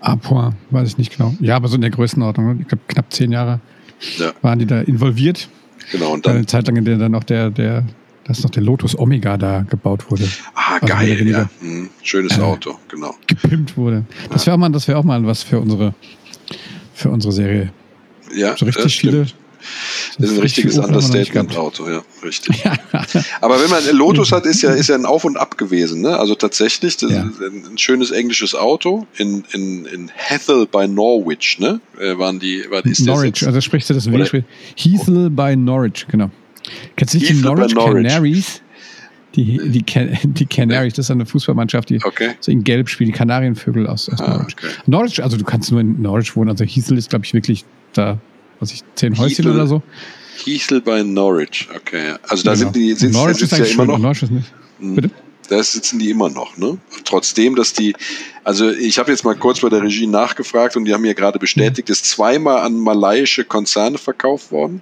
[0.00, 1.34] Apoa, weiß ich nicht genau.
[1.40, 2.46] Ja, aber so in der Größenordnung.
[2.46, 2.58] Ne?
[2.62, 3.60] Ich glaube, knapp zehn Jahre
[4.18, 4.32] ja.
[4.42, 5.48] waren die da involviert.
[5.92, 6.36] Genau, und dann.
[6.36, 7.84] Eine Zeit lang, in der dann noch der, der,
[8.24, 10.28] dass noch der Lotus Omega da gebaut wurde.
[10.54, 11.48] Ah, also geil, ja.
[11.60, 13.14] Hm, schönes äh, Auto, genau.
[13.26, 14.04] Gepimpt wurde.
[14.30, 15.94] Das wäre auch, mal, wär auch mal was für unsere,
[16.94, 17.72] für unsere Serie.
[18.34, 19.26] Ja, so richtig viele
[20.18, 22.64] das ist ein richtiges Understatement-Auto, ja, richtig.
[23.40, 26.02] Aber wenn man Lotus hat, ist ja, ist ja ein Auf und Ab gewesen.
[26.02, 26.18] Ne?
[26.18, 27.22] Also tatsächlich, das ja.
[27.22, 31.80] ist ein schönes englisches Auto in, in, in Hethel bei Norwich, ne?
[31.98, 34.42] Äh, waren die, war, ist Norwich, also sprichst du das W?
[34.76, 36.30] Hethel bei Norwich, genau.
[36.96, 38.62] Kennst du nicht die Norwich, Norwich Canaries?
[39.36, 39.84] Die, die,
[40.24, 42.30] die Canaries, das ist eine Fußballmannschaft, die okay.
[42.40, 44.56] so in Gelb spielt, die Kanarienvögel aus, aus ah, Norwich.
[44.58, 44.72] Okay.
[44.86, 48.18] Norwich, also du kannst nur in Norwich wohnen, also Hethel ist, glaube ich, wirklich da
[48.60, 49.82] was ich, zehn Häuschen oder so.
[50.38, 52.14] Kiesel bei Norwich, okay.
[52.28, 52.64] Also da genau.
[52.64, 53.98] sind die sitzen, Norwich ist ja immer noch.
[53.98, 54.52] Norwich ist nicht.
[54.78, 54.94] Hm.
[54.94, 55.10] Bitte?
[55.48, 56.78] Da sitzen die immer noch, ne?
[57.04, 57.96] Trotzdem, dass die,
[58.44, 61.40] also ich habe jetzt mal kurz bei der Regie nachgefragt und die haben mir gerade
[61.40, 64.80] bestätigt, ist zweimal an malaiische Konzerne verkauft worden.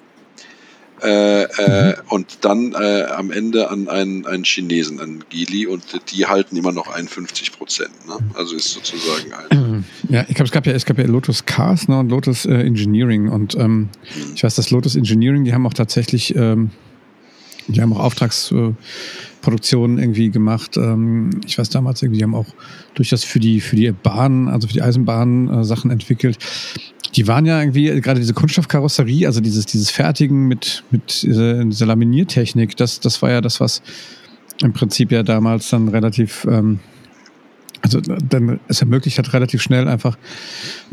[1.03, 6.27] Äh, äh, und dann äh, am Ende an einen, einen Chinesen, an Gili, und die
[6.27, 7.91] halten immer noch 51 Prozent.
[8.07, 8.19] Ne?
[8.35, 9.85] Also ist sozusagen ein.
[10.09, 12.55] Ja, ich glaube, es gab ja, es gab ja Lotus Cars ne, und Lotus äh,
[12.55, 13.29] Engineering.
[13.29, 13.89] Und ähm, mhm.
[14.35, 16.71] ich weiß, dass Lotus Engineering, die haben auch tatsächlich, ähm,
[17.69, 20.77] die haben auch Auftragsproduktionen irgendwie gemacht.
[20.77, 22.47] Ähm, ich weiß damals irgendwie, die haben auch
[22.95, 26.39] durchaus für die, für die Bahn, also für die Eisenbahn äh, Sachen entwickelt
[27.19, 31.87] die waren ja irgendwie, gerade diese Kunststoffkarosserie, also dieses, dieses Fertigen mit, mit dieser, dieser
[31.87, 33.83] Laminiertechnik, das, das war ja das, was
[34.63, 36.79] im Prinzip ja damals dann relativ, ähm,
[37.83, 40.17] also dann es ermöglicht hat, relativ schnell einfach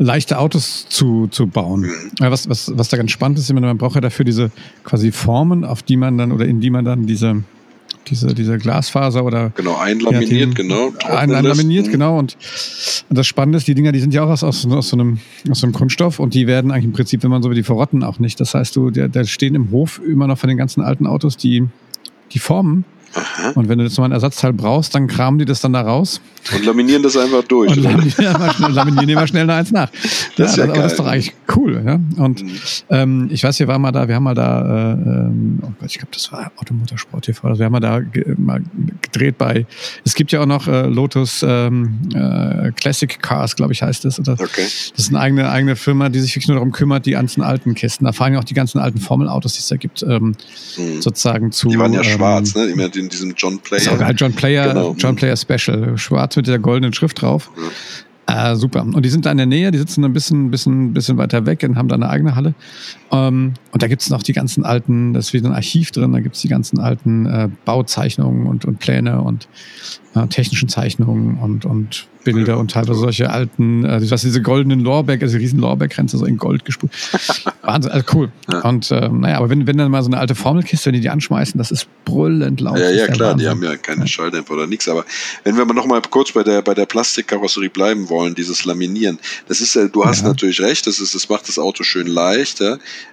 [0.00, 1.88] leichte Autos zu, zu bauen.
[2.18, 4.50] Was, was, was da ganz spannend ist, man braucht ja dafür diese
[4.82, 7.44] quasi Formen, auf die man dann oder in die man dann diese
[8.08, 9.50] diese, diese Glasfaser oder.
[9.56, 10.92] Genau, einlaminiert, genau.
[11.04, 12.18] Ein, einlaminiert, genau.
[12.18, 12.36] Und,
[13.08, 15.18] und, das Spannende ist, die Dinger, die sind ja auch aus, aus, aus, so einem,
[15.50, 17.62] aus so einem Kunststoff und die werden eigentlich im Prinzip, wenn man so wie die
[17.62, 18.40] verrotten, auch nicht.
[18.40, 21.64] Das heißt, du, da stehen im Hof immer noch von den ganzen alten Autos die,
[22.32, 22.84] die Formen
[23.16, 23.52] Aha.
[23.54, 26.20] Und wenn du jetzt mal ein Ersatzteil brauchst, dann kramen die das dann da raus.
[26.54, 27.70] Und laminieren das einfach durch.
[27.70, 29.90] Und laminieren, laminieren immer schnell noch eins nach.
[30.36, 31.82] Das, ist ja, das, aber das ist doch eigentlich cool.
[31.84, 32.00] Ja?
[32.22, 32.58] Und mhm.
[32.90, 35.90] ähm, ich weiß, wir waren mal da, wir haben mal da, äh, ähm, oh Gott,
[35.90, 38.62] ich glaube, das war Automotorsport TV, also wir haben mal da ge mal
[39.02, 39.66] gedreht bei,
[40.04, 44.20] es gibt ja auch noch äh, Lotus ähm, äh, Classic Cars, glaube ich, heißt das.
[44.20, 44.34] Oder?
[44.34, 44.62] Okay.
[44.62, 47.74] Das ist eine eigene, eigene Firma, die sich wirklich nur darum kümmert, die ganzen alten
[47.74, 48.04] Kisten.
[48.04, 50.34] Da fahren ja auch die ganzen alten Formelautos, die es da gibt, ähm,
[50.76, 51.00] mhm.
[51.00, 51.68] sozusagen zu.
[51.68, 52.72] Die waren ja schwarz, ähm, ne?
[52.72, 53.92] Immer den in diesem John Player.
[53.92, 54.94] Auch John Player, genau.
[54.98, 55.96] John Player Special.
[55.96, 57.50] Schwarz mit der goldenen Schrift drauf.
[57.56, 57.70] Ja.
[58.28, 58.82] Äh, super.
[58.82, 61.62] Und die sind da in der Nähe, die sitzen ein bisschen, bisschen, bisschen weiter weg
[61.62, 62.54] und haben da eine eigene Halle.
[63.12, 66.12] Ähm, und da gibt es noch die ganzen alten, da ist wieder ein Archiv drin,
[66.12, 69.46] da gibt es die ganzen alten äh, Bauzeichnungen und, und Pläne und
[70.16, 75.22] äh, technischen Zeichnungen und, und Bilder und teilweise solche alten, äh, was diese goldenen Lorbeck,
[75.22, 76.90] also riesen Lorbeck-Grenze so in Gold gespult.
[77.62, 78.32] Wahnsinn, also cool.
[78.50, 78.60] Ja.
[78.62, 81.10] Und äh, naja, aber wenn, wenn dann mal so eine alte Formelkiste, wenn die die
[81.10, 82.78] anschmeißen, das ist brüllend laut.
[82.78, 84.06] Ja, ja, klar, die haben ja keine ja.
[84.06, 84.88] Schalldämpfer oder nichts.
[84.88, 85.04] Aber
[85.44, 89.18] wenn wir mal noch mal kurz bei der, bei der Plastikkarosserie bleiben wollen, dieses Laminieren,
[89.46, 90.28] das ist, äh, du hast ja.
[90.28, 92.60] natürlich recht, das, ist, das macht das Auto schön leicht.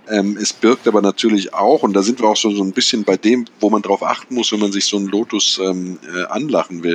[0.10, 3.04] Ähm, es birgt aber natürlich auch, und da sind wir auch so, so ein bisschen
[3.04, 6.26] bei dem, wo man drauf achten muss, wenn man sich so einen Lotus ähm, äh,
[6.26, 6.93] anlachen will.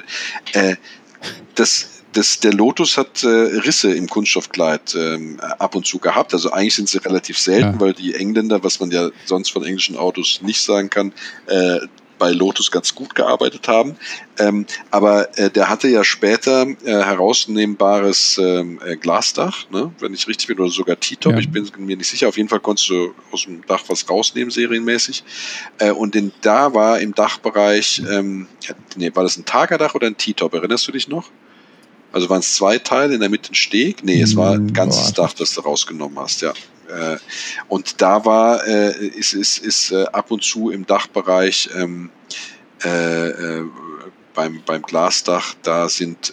[0.52, 0.76] Äh,
[1.54, 6.32] das das, der Lotus hat äh, Risse im Kunststoffkleid ähm, ab und zu gehabt.
[6.32, 7.80] Also eigentlich sind sie relativ selten, ja.
[7.80, 11.12] weil die Engländer, was man ja sonst von englischen Autos nicht sagen kann,
[11.46, 11.80] äh,
[12.18, 13.96] bei Lotus ganz gut gearbeitet haben.
[14.38, 19.92] Ähm, aber äh, der hatte ja später äh, herausnehmbares ähm, äh, Glasdach, ne?
[19.98, 21.32] wenn ich richtig bin, oder sogar T-Top.
[21.32, 21.38] Ja.
[21.38, 22.28] Ich bin mir nicht sicher.
[22.28, 25.24] Auf jeden Fall konntest du aus dem Dach was rausnehmen, serienmäßig.
[25.78, 28.46] Äh, und in, da war im Dachbereich, ähm,
[28.96, 30.54] nee, war das ein Tagerdach oder ein T-Top?
[30.54, 31.30] Erinnerst du dich noch?
[32.12, 34.02] Also waren es zwei Teile, in der Mitte ein Steg?
[34.02, 35.26] Nee, es war ein hm, ganzes Boah.
[35.26, 36.52] Dach, das du rausgenommen hast, ja.
[36.88, 37.18] Äh,
[37.68, 42.10] und da war, äh, ist, ist, ist äh, ab und zu im Dachbereich ähm,
[42.84, 43.64] äh, äh,
[44.34, 46.32] beim, beim Glasdach, da sind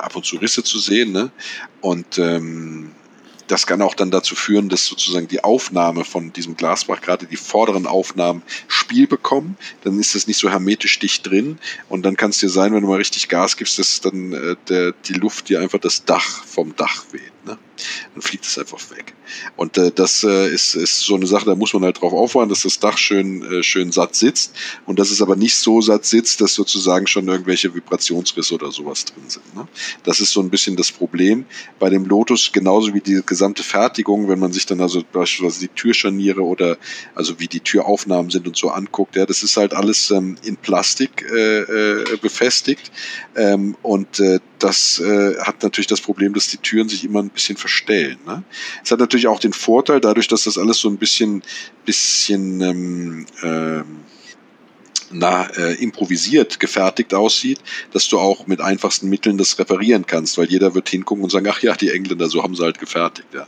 [0.00, 1.12] ab und zu Risse zu sehen.
[1.12, 1.30] Ne?
[1.82, 2.92] Und ähm,
[3.52, 7.36] das kann auch dann dazu führen, dass sozusagen die Aufnahme von diesem Glasbach, gerade die
[7.36, 9.58] vorderen Aufnahmen, Spiel bekommen.
[9.84, 11.58] Dann ist das nicht so hermetisch dicht drin.
[11.90, 14.56] Und dann kann es dir sein, wenn du mal richtig Gas gibst, dass dann äh,
[14.68, 17.31] der, die Luft dir einfach das Dach vom Dach weht.
[17.44, 17.58] Ne?
[18.14, 19.14] Dann fliegt es einfach weg.
[19.56, 22.48] Und äh, das äh, ist, ist so eine Sache, da muss man halt drauf auffahren,
[22.48, 24.54] dass das Dach schön, äh, schön satt sitzt
[24.86, 29.04] und dass es aber nicht so satt sitzt, dass sozusagen schon irgendwelche Vibrationsrisse oder sowas
[29.06, 29.56] drin sind.
[29.56, 29.66] Ne?
[30.04, 31.44] Das ist so ein bisschen das Problem
[31.80, 35.74] bei dem Lotus, genauso wie die gesamte Fertigung, wenn man sich dann also beispielsweise die
[35.74, 36.78] Türscharniere oder
[37.14, 40.56] also wie die Türaufnahmen sind und so anguckt, ja, das ist halt alles ähm, in
[40.56, 42.92] Plastik äh, äh, befestigt
[43.34, 47.30] ähm, und äh, das äh, hat natürlich das Problem, dass die Türen sich immer ein
[47.30, 48.18] bisschen verstellen.
[48.26, 48.44] Ne?
[48.84, 51.42] Es hat natürlich auch den Vorteil, dadurch, dass das alles so ein bisschen,
[51.84, 54.00] bisschen ähm, ähm,
[55.10, 57.60] na, äh, improvisiert gefertigt aussieht,
[57.92, 61.48] dass du auch mit einfachsten Mitteln das reparieren kannst, weil jeder wird hingucken und sagen,
[61.50, 63.28] ach ja, die Engländer, so haben sie halt gefertigt.
[63.34, 63.46] Ja.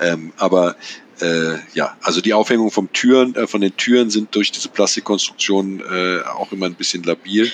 [0.00, 0.76] ähm, aber
[1.20, 5.80] äh, ja, also die Aufhängung vom Türen, äh, von den Türen sind durch diese Plastikkonstruktion
[5.80, 7.50] äh, auch immer ein bisschen labil.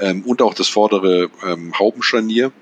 [0.00, 2.52] Ähm, und auch das vordere ähm, Haubenscharnier,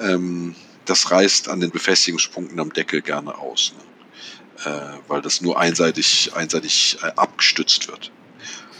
[0.00, 0.54] ähm,
[0.84, 3.74] das reißt an den Befestigungspunkten am Deckel gerne aus,
[4.64, 4.70] ne?
[4.70, 8.10] äh, weil das nur einseitig, einseitig äh, abgestützt wird.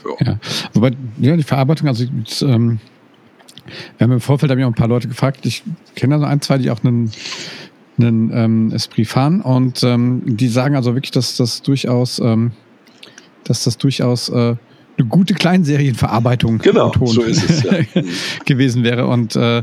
[0.05, 0.27] Ja.
[0.27, 0.39] ja.
[0.73, 2.81] Wobei, ja, die Verarbeitung, also jetzt, ähm,
[3.97, 5.63] wir haben im Vorfeld haben ja auch ein paar Leute gefragt, ich
[5.95, 7.11] kenne also ein, zwei, die auch einen
[7.99, 9.41] einen ähm, Esprit fahren.
[9.41, 12.53] Und ähm, die sagen also wirklich, dass das durchaus, ähm,
[13.45, 14.57] dass das durchaus äh,
[14.97, 18.03] eine gute Kleinserienverarbeitung genau, so ist es, ja.
[18.45, 19.07] gewesen wäre.
[19.07, 19.63] Und äh,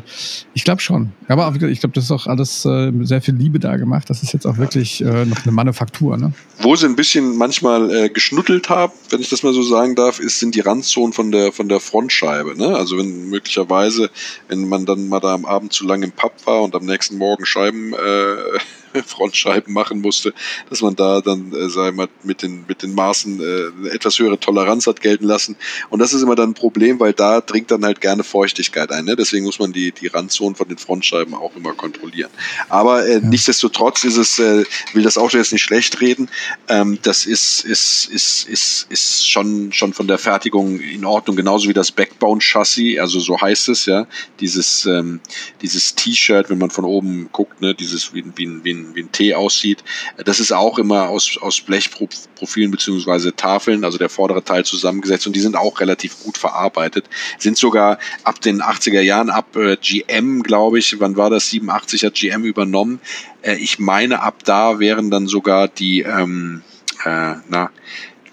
[0.54, 1.12] ich glaube schon.
[1.28, 4.10] Aber ich glaube, das ist auch alles äh, sehr viel Liebe da gemacht.
[4.10, 6.18] Das ist jetzt auch wirklich äh, noch eine Manufaktur.
[6.18, 6.34] Ne?
[6.60, 10.20] Wo sie ein bisschen manchmal äh, geschnuddelt haben, wenn ich das mal so sagen darf,
[10.20, 12.58] ist, sind die Randzonen von der, von der Frontscheibe.
[12.58, 12.76] Ne?
[12.76, 14.10] Also wenn möglicherweise,
[14.50, 17.18] wenn man dann mal da am Abend zu lange im Pub war und am nächsten
[17.18, 18.60] Morgen Scheiben äh,
[19.06, 20.34] Frontscheiben machen musste,
[20.70, 23.44] dass man da dann, äh, wir mal, mit den, mit den Maßen äh,
[23.80, 25.56] eine etwas höhere Toleranz hat gelten lassen.
[25.90, 29.06] Und das ist immer dann ein Problem, weil da dringt dann halt gerne Feuchtigkeit ein.
[29.06, 29.16] Ne?
[29.16, 32.32] Deswegen muss man die, die Randzonen von den Frontscheiben auch immer kontrollieren.
[32.70, 33.20] Aber äh, ja.
[33.20, 36.30] nichtsdestotrotz ist es, äh, will das Auto jetzt nicht schlecht reden,
[36.68, 41.70] ähm, das ist, ist, ist, ist, ist schon, schon von der Fertigung in Ordnung, genauso
[41.70, 44.08] wie das Backbone-Chassis, also so heißt es ja,
[44.40, 45.20] dieses, ähm,
[45.62, 49.12] dieses T-Shirt, wenn man von oben guckt, ne, dieses wie, wie, wie ein wie ein
[49.12, 49.84] T aussieht.
[50.26, 55.36] Das ist auch immer aus, aus Blechprofilen beziehungsweise Tafeln, also der vordere Teil zusammengesetzt und
[55.36, 57.10] die sind auch relativ gut verarbeitet.
[57.38, 61.50] Sind sogar ab den 80er Jahren, ab äh, GM, glaube ich, wann war das?
[61.50, 63.00] 87 hat GM übernommen.
[63.42, 66.64] Äh, ich meine, ab da wären dann sogar die, ähm,
[67.06, 67.72] äh, na,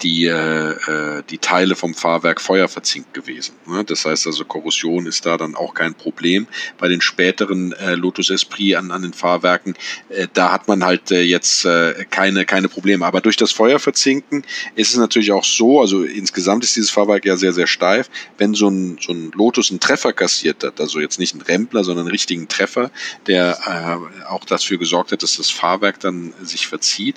[0.01, 3.55] die, äh, äh, die Teile vom Fahrwerk feuerverzinkt gewesen.
[3.67, 3.83] Ne?
[3.83, 6.47] Das heißt also, Korrosion ist da dann auch kein Problem.
[6.77, 9.75] Bei den späteren äh, Lotus Esprit an, an den Fahrwerken,
[10.09, 13.05] äh, da hat man halt äh, jetzt äh, keine, keine Probleme.
[13.05, 14.43] Aber durch das Feuerverzinken
[14.75, 18.09] ist es natürlich auch so, also insgesamt ist dieses Fahrwerk ja sehr, sehr steif.
[18.37, 21.83] Wenn so ein, so ein Lotus einen Treffer kassiert hat, also jetzt nicht einen Rempler,
[21.83, 22.91] sondern einen richtigen Treffer,
[23.27, 27.15] der äh, auch dafür gesorgt hat, dass das Fahrwerk dann sich verzieht,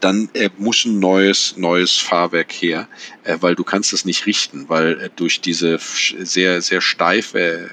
[0.00, 2.88] dann äh, muss ein neues, neues Fahrwerk Fahrwerk her,
[3.24, 7.68] äh, weil du kannst es nicht richten, weil äh, durch diese sehr, sehr steife, äh,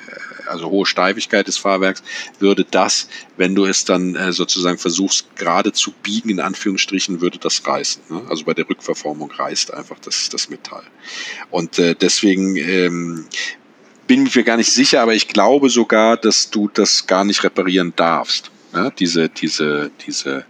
[0.47, 2.01] also hohe Steifigkeit des Fahrwerks
[2.39, 7.37] würde das, wenn du es dann äh, sozusagen versuchst gerade zu biegen, in Anführungsstrichen, würde
[7.37, 8.01] das reißen.
[8.09, 8.21] Ne?
[8.29, 10.83] Also bei der Rückverformung reißt einfach das, das Metall.
[11.51, 13.27] Und äh, deswegen ähm,
[14.07, 17.43] bin ich mir gar nicht sicher, aber ich glaube sogar, dass du das gar nicht
[17.43, 18.49] reparieren darfst.
[18.73, 18.91] Ne?
[18.97, 20.45] Diese, diese, diese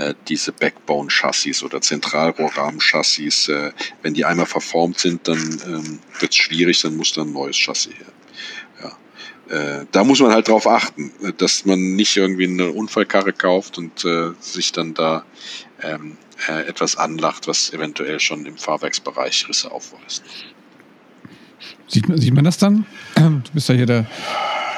[0.00, 6.36] äh, diese Backbone-Chassis oder Zentralrohrrahmen-Chassis, äh, wenn die einmal verformt sind, dann ähm, wird es
[6.36, 8.92] schwierig, dann muss dann ein neues Chassis her.
[9.50, 9.80] Ja.
[9.80, 14.04] Äh, da muss man halt drauf achten, dass man nicht irgendwie eine Unfallkarre kauft und
[14.06, 15.24] äh, sich dann da
[15.82, 16.16] ähm,
[16.48, 20.22] äh, etwas anlacht, was eventuell schon im Fahrwerksbereich Risse aufweist.
[21.88, 22.86] Sieht man, sieht man das dann?
[23.16, 24.06] Du bist ja hier der,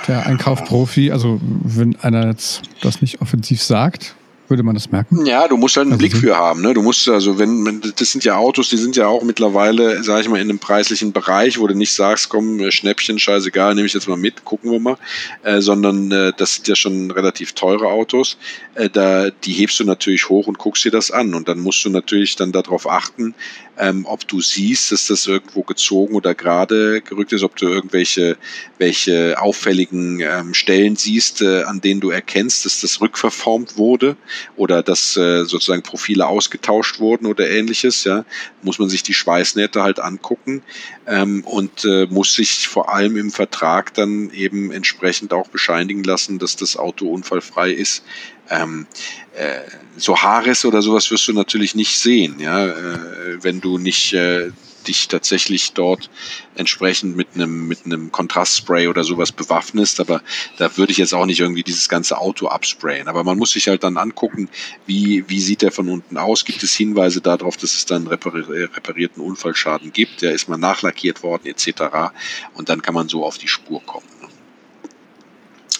[0.08, 1.12] der Einkaufprofi.
[1.12, 4.16] Also wenn einer jetzt das nicht offensiv sagt,
[4.48, 5.24] würde man das merken?
[5.24, 6.62] Ja, du musst halt einen also Blick für haben.
[6.62, 6.74] Ne?
[6.74, 10.28] Du musst also, wenn, das sind ja Autos, die sind ja auch mittlerweile, sage ich
[10.28, 13.94] mal, in einem preislichen Bereich, wo du nicht sagst, komm, äh, Schnäppchen, scheißegal, nehme ich
[13.94, 14.96] jetzt mal mit, gucken wir mal,
[15.42, 18.36] äh, sondern äh, das sind ja schon relativ teure Autos.
[18.74, 21.84] Äh, da, die hebst du natürlich hoch und guckst dir das an und dann musst
[21.84, 23.34] du natürlich dann darauf achten,
[23.78, 28.36] ähm, ob du siehst, dass das irgendwo gezogen oder gerade gerückt ist, ob du irgendwelche
[28.78, 34.16] welche auffälligen ähm, Stellen siehst, äh, an denen du erkennst, dass das rückverformt wurde
[34.56, 38.04] oder dass äh, sozusagen Profile ausgetauscht wurden oder ähnliches.
[38.04, 38.24] Ja,
[38.62, 40.62] muss man sich die Schweißnähte halt angucken
[41.06, 46.38] ähm, und äh, muss sich vor allem im Vertrag dann eben entsprechend auch bescheinigen lassen,
[46.38, 48.04] dass das Auto unfallfrei ist.
[48.50, 48.86] Ähm,
[49.34, 49.60] äh,
[49.96, 54.50] so Haares oder sowas wirst du natürlich nicht sehen, ja, äh, wenn du nicht äh,
[54.82, 56.10] dich tatsächlich dort
[56.54, 60.22] entsprechend mit einem mit einem Kontrastspray oder sowas bewaffnest, aber
[60.58, 63.08] da würde ich jetzt auch nicht irgendwie dieses ganze Auto absprayen.
[63.08, 64.48] Aber man muss sich halt dann angucken,
[64.86, 66.44] wie wie sieht der von unten aus?
[66.44, 70.22] Gibt es Hinweise darauf, dass es dann reparierten Unfallschaden gibt?
[70.22, 72.12] Der ist mal nachlackiert worden etc.
[72.54, 74.11] Und dann kann man so auf die Spur kommen.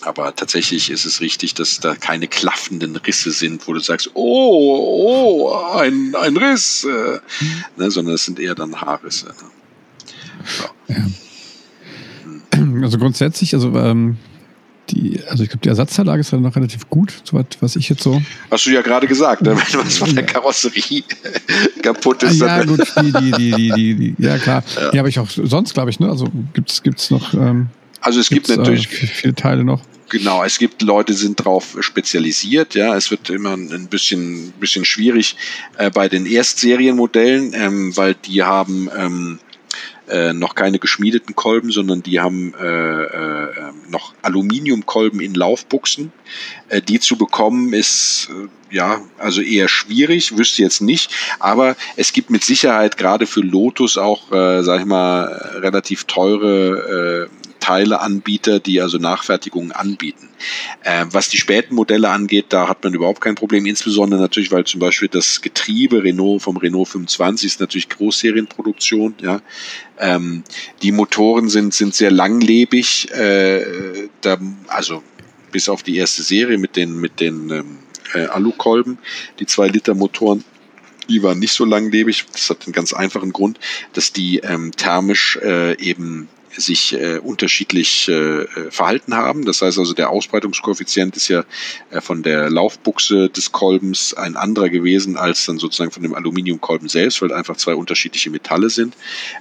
[0.03, 5.45] Aber tatsächlich ist es richtig, dass da keine klaffenden Risse sind, wo du sagst, oh,
[5.45, 7.19] oh, ein, ein Riss, äh,
[7.77, 9.27] ne, sondern es sind eher dann Haarrisse.
[9.27, 9.35] Ne?
[10.89, 11.07] Ja.
[12.83, 14.17] Also grundsätzlich, also ähm,
[14.91, 18.03] die, also ich glaube, die Ersatzteillage ist dann noch relativ gut, soweit was ich jetzt
[18.03, 18.21] so.
[18.51, 19.51] Hast du ja gerade gesagt, ne?
[19.51, 21.05] wenn was von der Karosserie
[21.83, 22.41] kaputt ist.
[22.41, 24.63] Ja, gut, die, die, die, die, die, die ja klar.
[24.77, 24.91] Ja.
[24.91, 26.09] Die habe ich auch sonst, glaube ich, ne?
[26.09, 27.33] Also gibt es noch.
[27.35, 27.69] Ähm,
[28.03, 29.83] also es gibt natürlich äh, viele Teile noch.
[30.11, 32.75] Genau, es gibt Leute, die sind darauf spezialisiert.
[32.75, 35.37] Ja, es wird immer ein bisschen, bisschen schwierig
[35.79, 39.39] äh, bei den Erstserienmodellen, ähm, weil die haben ähm,
[40.13, 46.13] äh, noch keine geschmiedeten Kolben, sondern die haben äh, äh, noch Aluminiumkolben in Laufbuchsen.
[46.69, 52.13] Äh, die zu bekommen ist äh, ja also eher schwierig, wüsste jetzt nicht, aber es
[52.13, 55.25] gibt mit Sicherheit gerade für Lotus auch, äh, sag ich mal,
[55.63, 60.29] relativ teure äh, Teileanbieter, die also Nachfertigungen anbieten.
[60.83, 64.65] Äh, was die späten Modelle angeht, da hat man überhaupt kein Problem, insbesondere natürlich, weil
[64.65, 69.15] zum Beispiel das Getriebe Renault vom Renault 25 ist natürlich Großserienproduktion.
[69.23, 69.41] Ja.
[69.99, 70.43] Ähm,
[70.83, 75.05] die Motoren sind, sind sehr langlebig, äh, da, also
[75.53, 77.79] bis auf die erste Serie mit den, mit den ähm,
[78.15, 78.99] äh, Alukolben,
[79.39, 80.45] die zwei Liter Motoren
[81.09, 82.27] die waren nicht so langlebig.
[82.33, 83.59] Das hat einen ganz einfachen Grund,
[83.93, 89.45] dass die ähm, thermisch äh, eben sich äh, unterschiedlich äh, verhalten haben.
[89.45, 91.45] Das heißt also, der Ausbreitungskoeffizient ist ja
[91.91, 96.89] äh, von der Laufbuchse des Kolbens ein anderer gewesen als dann sozusagen von dem Aluminiumkolben
[96.89, 98.97] selbst, weil einfach zwei unterschiedliche Metalle sind.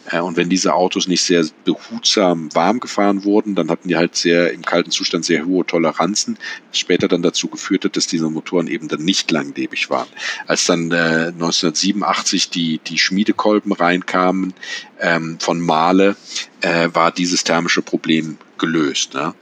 [0.09, 4.15] Äh, und wenn diese Autos nicht sehr behutsam warm gefahren wurden, dann hatten die halt
[4.15, 6.37] sehr im kalten Zustand sehr hohe Toleranzen,
[6.69, 10.07] was später dann dazu geführt hat, dass diese Motoren eben dann nicht langlebig waren.
[10.47, 14.53] Als dann äh, 1987 die, die Schmiedekolben reinkamen
[14.99, 16.15] ähm, von Male,
[16.61, 19.13] äh, war dieses thermische Problem gelöst.
[19.13, 19.33] Ne?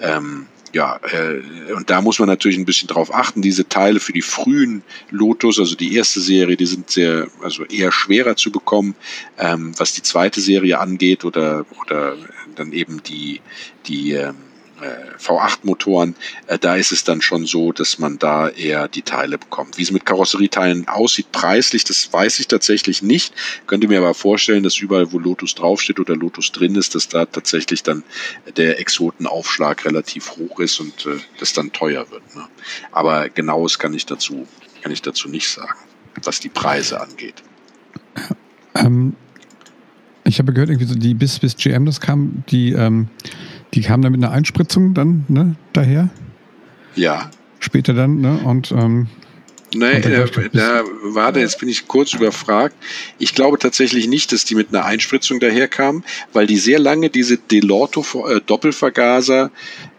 [0.00, 3.42] Ähm, ja, äh, und da muss man natürlich ein bisschen drauf achten.
[3.42, 7.90] Diese Teile für die frühen Lotus, also die erste Serie, die sind sehr, also eher
[7.90, 8.94] schwerer zu bekommen,
[9.38, 12.16] ähm, was die zweite Serie angeht oder oder
[12.54, 13.40] dann eben die
[13.86, 14.47] die ähm, äh,
[15.18, 16.14] V8-Motoren,
[16.46, 19.78] äh, da ist es dann schon so, dass man da eher die Teile bekommt.
[19.78, 23.34] Wie es mit Karosserieteilen aussieht, preislich, das weiß ich tatsächlich nicht.
[23.66, 27.26] Könnte mir aber vorstellen, dass überall, wo Lotus draufsteht oder Lotus drin ist, dass da
[27.26, 28.04] tatsächlich dann
[28.56, 32.34] der Exotenaufschlag relativ hoch ist und äh, das dann teuer wird.
[32.34, 32.44] Ne?
[32.92, 34.46] Aber genaues kann ich dazu,
[34.82, 35.78] kann ich dazu nicht sagen,
[36.22, 37.42] was die Preise angeht.
[38.74, 39.16] Ähm,
[40.24, 43.08] ich habe gehört, irgendwie so die bis, bis GM das kam, die ähm,
[43.74, 46.08] die kamen dann mit einer Einspritzung dann ne, daher.
[46.94, 47.30] Ja.
[47.60, 48.38] Später dann, ne?
[48.44, 49.08] Und ähm,
[49.74, 52.74] Nein, äh, da, warte, jetzt bin ich kurz überfragt.
[53.18, 57.36] Ich glaube tatsächlich nicht, dass die mit einer Einspritzung daherkamen, weil die sehr lange diese
[57.36, 59.50] Delorto äh, Doppelvergaser.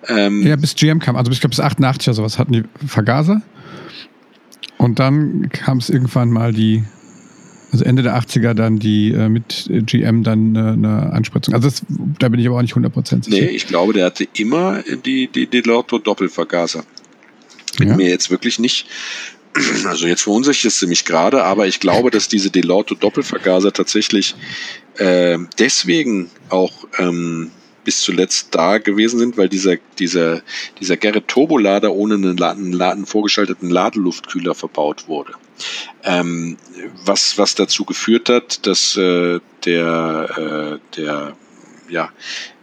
[0.07, 3.41] Ähm ja, bis GM kam, also ich glaube bis 88 oder sowas hatten die Vergaser.
[4.77, 6.83] Und dann kam es irgendwann mal die
[7.71, 11.53] also Ende der 80er dann die äh, mit GM dann äh, eine Anspritzung.
[11.53, 11.83] Also das,
[12.19, 13.29] da bin ich aber auch nicht 100% sicher.
[13.29, 16.83] Nee, ich glaube, der hatte immer die, die, die Lotto Doppelvergaser.
[17.77, 17.95] Bin ja.
[17.95, 18.87] mir jetzt wirklich nicht,
[19.85, 24.35] also jetzt verunsichert es mich gerade, aber ich glaube, dass diese Delorto Doppelvergaser tatsächlich
[24.97, 27.51] äh, deswegen auch ähm,
[27.83, 30.41] bis zuletzt da gewesen sind, weil dieser, dieser,
[30.79, 35.33] dieser Gerrit Turbolader ohne einen, Laden, einen vorgeschalteten Ladeluftkühler verbaut wurde.
[36.03, 36.57] Ähm,
[37.03, 41.35] was, was dazu geführt hat, dass äh, der, äh, der,
[41.89, 42.09] ja,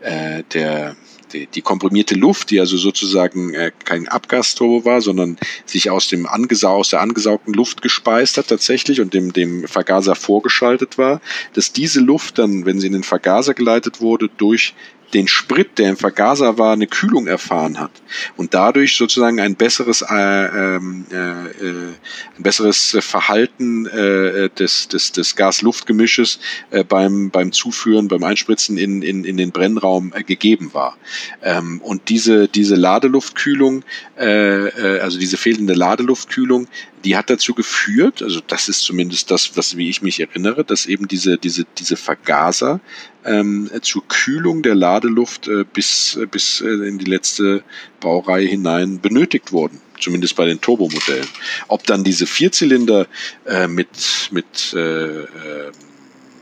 [0.00, 0.96] äh, der,
[1.32, 6.26] die, die komprimierte Luft, die also sozusagen äh, kein Abgasturbo war, sondern sich aus dem
[6.26, 11.20] Angesau aus der angesaugten Luft gespeist hat tatsächlich und dem, dem Vergaser vorgeschaltet war,
[11.54, 14.74] dass diese Luft dann, wenn sie in den Vergaser geleitet wurde, durch
[15.14, 17.90] den Sprit, der im Vergaser war, eine Kühlung erfahren hat
[18.36, 21.92] und dadurch sozusagen ein besseres, äh, ähm, äh, äh,
[22.36, 26.40] ein besseres Verhalten äh, des, des, des Gas-Luft-Gemisches
[26.70, 30.96] äh, beim, beim Zuführen, beim Einspritzen in, in, in den Brennraum äh, gegeben war.
[31.42, 33.84] Ähm, und diese, diese Ladeluftkühlung,
[34.16, 36.68] also diese fehlende Ladeluftkühlung,
[37.04, 40.86] die hat dazu geführt, also das ist zumindest das, was wie ich mich erinnere, dass
[40.86, 42.80] eben diese, diese, diese Vergaser
[43.24, 47.62] ähm, zur Kühlung der Ladeluft äh, bis, äh, bis äh, in die letzte
[48.00, 49.80] Baureihe hinein benötigt wurden.
[50.00, 51.28] Zumindest bei den Turbomodellen.
[51.68, 53.06] Ob dann diese Vierzylinder
[53.46, 53.88] äh, mit,
[54.30, 55.72] mit äh, äh,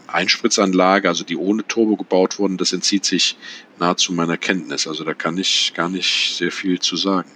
[0.09, 3.37] Einspritzanlage, also die ohne Turbo gebaut wurden, das entzieht sich
[3.79, 4.87] nahezu meiner Kenntnis.
[4.87, 7.31] Also da kann ich gar nicht sehr viel zu sagen.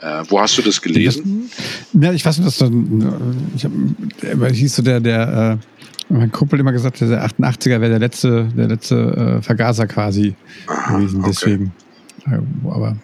[0.00, 1.50] Äh, wo hast du das gelesen?
[1.94, 6.60] ja, ich weiß nicht, dass dann, ich hab, hieß so der, der, äh, mein Kumpel
[6.60, 10.34] immer gesagt, der 88er wäre der letzte, der letzte äh, Vergaser quasi
[10.66, 11.72] Aha, gewesen, deswegen.
[12.26, 12.36] Okay.
[12.36, 12.96] Äh, aber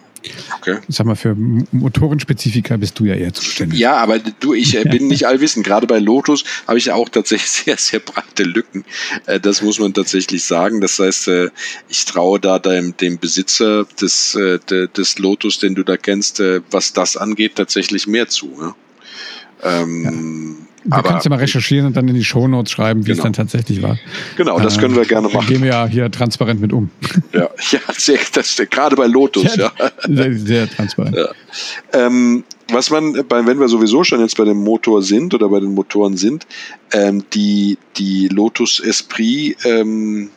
[0.57, 0.77] Okay.
[0.87, 3.79] Sag mal, für Motorenspezifika bist du ja eher zuständig.
[3.79, 5.65] Ja, aber du, ich äh, bin nicht allwissend.
[5.65, 8.85] Gerade bei Lotus habe ich ja auch tatsächlich sehr, sehr breite Lücken.
[9.25, 10.81] Äh, das muss man tatsächlich sagen.
[10.81, 11.49] Das heißt, äh,
[11.89, 14.37] ich traue da dem, dem Besitzer des,
[14.69, 18.47] des Lotus, den du da kennst, was das angeht, tatsächlich mehr zu.
[18.47, 18.75] Ne?
[19.63, 20.72] Ähm, ja.
[20.85, 23.17] Du aber, kannst ja mal recherchieren und dann in die Shownotes schreiben, wie genau.
[23.17, 23.97] es dann tatsächlich war.
[24.35, 25.47] Genau, das können wir gerne machen.
[25.47, 26.89] gehen wir ja hier transparent mit um.
[27.31, 29.71] Ja, ja sehr, das, gerade bei Lotus, ja.
[29.79, 29.91] ja.
[30.07, 31.15] Sehr, sehr transparent.
[31.15, 31.29] Ja.
[31.93, 35.73] Ähm, was man, wenn wir sowieso schon jetzt bei dem Motor sind oder bei den
[35.73, 36.45] Motoren sind,
[36.91, 40.31] ähm, die, die Lotus Esprit, ähm,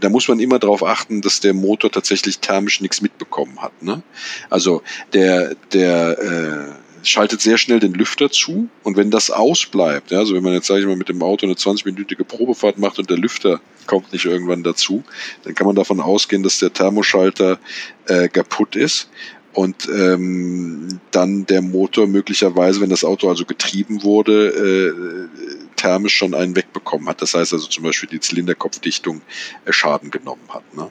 [0.00, 3.82] da muss man immer darauf achten, dass der Motor tatsächlich thermisch nichts mitbekommen hat.
[3.82, 4.02] Ne?
[4.50, 10.18] Also der, der äh, schaltet sehr schnell den Lüfter zu und wenn das ausbleibt, ja,
[10.18, 13.10] also wenn man jetzt, sage ich mal, mit dem Auto eine 20-minütige Probefahrt macht und
[13.10, 15.02] der Lüfter kommt nicht irgendwann dazu,
[15.44, 17.58] dann kann man davon ausgehen, dass der Thermoschalter
[18.06, 19.08] äh, kaputt ist
[19.52, 26.34] und ähm, dann der Motor möglicherweise, wenn das Auto also getrieben wurde, äh, thermisch schon
[26.34, 27.20] einen wegbekommen hat.
[27.20, 29.22] Das heißt also zum Beispiel die Zylinderkopfdichtung
[29.64, 30.74] äh, Schaden genommen hat.
[30.74, 30.90] Ne?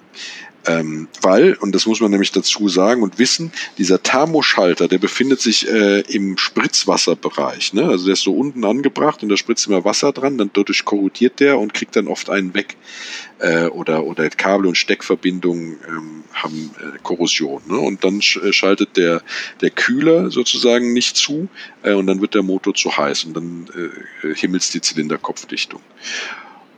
[0.69, 5.41] Ähm, weil, und das muss man nämlich dazu sagen und wissen, dieser Thermoschalter, der befindet
[5.41, 7.73] sich äh, im Spritzwasserbereich.
[7.73, 7.85] Ne?
[7.85, 11.39] Also der ist so unten angebracht und da spritzt immer Wasser dran, dann dadurch korrodiert
[11.39, 12.77] der und kriegt dann oft einen weg.
[13.39, 17.63] Äh, oder, oder Kabel- und Steckverbindungen ähm, haben äh, Korrosion.
[17.67, 17.79] Ne?
[17.79, 19.23] Und dann sch äh, schaltet der,
[19.61, 21.47] der Kühler sozusagen nicht zu
[21.81, 23.65] äh, und dann wird der Motor zu heiß und dann
[24.23, 25.81] äh, himmels die Zylinderkopfdichtung.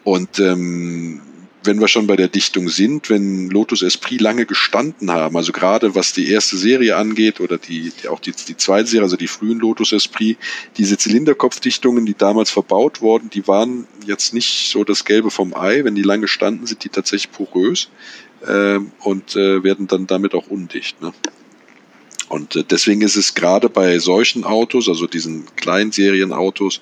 [0.06, 1.22] Und ähm,
[1.64, 5.95] wenn wir schon bei der Dichtung sind, wenn Lotus Esprit lange gestanden haben, also gerade
[5.95, 9.28] was die erste Serie angeht oder die, die auch die, die zweite Serie, also die
[9.28, 10.38] frühen Lotus Esprit,
[10.78, 15.84] diese Zylinderkopfdichtungen, die damals verbaut wurden, die waren jetzt nicht so das Gelbe vom Ei.
[15.84, 17.89] Wenn die lange standen, sind die tatsächlich porös
[18.45, 21.01] äh, und äh, werden dann damit auch undicht.
[21.01, 21.14] Ne?
[22.32, 26.80] Und äh, deswegen ist es gerade bei solchen Autos, also diesen Kleinserienautos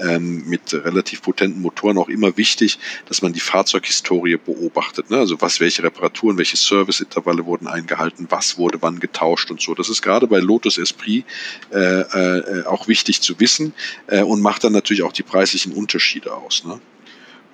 [0.00, 5.08] ähm, mit relativ potenten Motoren auch immer wichtig, dass man die Fahrzeughistorie beobachtet.
[5.08, 5.18] Ne?
[5.18, 9.72] Also was, welche Reparaturen, welche Serviceintervalle wurden eingehalten, was wurde wann getauscht und so.
[9.72, 11.24] Das ist gerade bei Lotus Esprit
[11.72, 13.74] äh, äh, auch wichtig zu wissen
[14.08, 16.64] äh, und macht dann natürlich auch die preislichen Unterschiede aus.
[16.64, 16.80] Ne?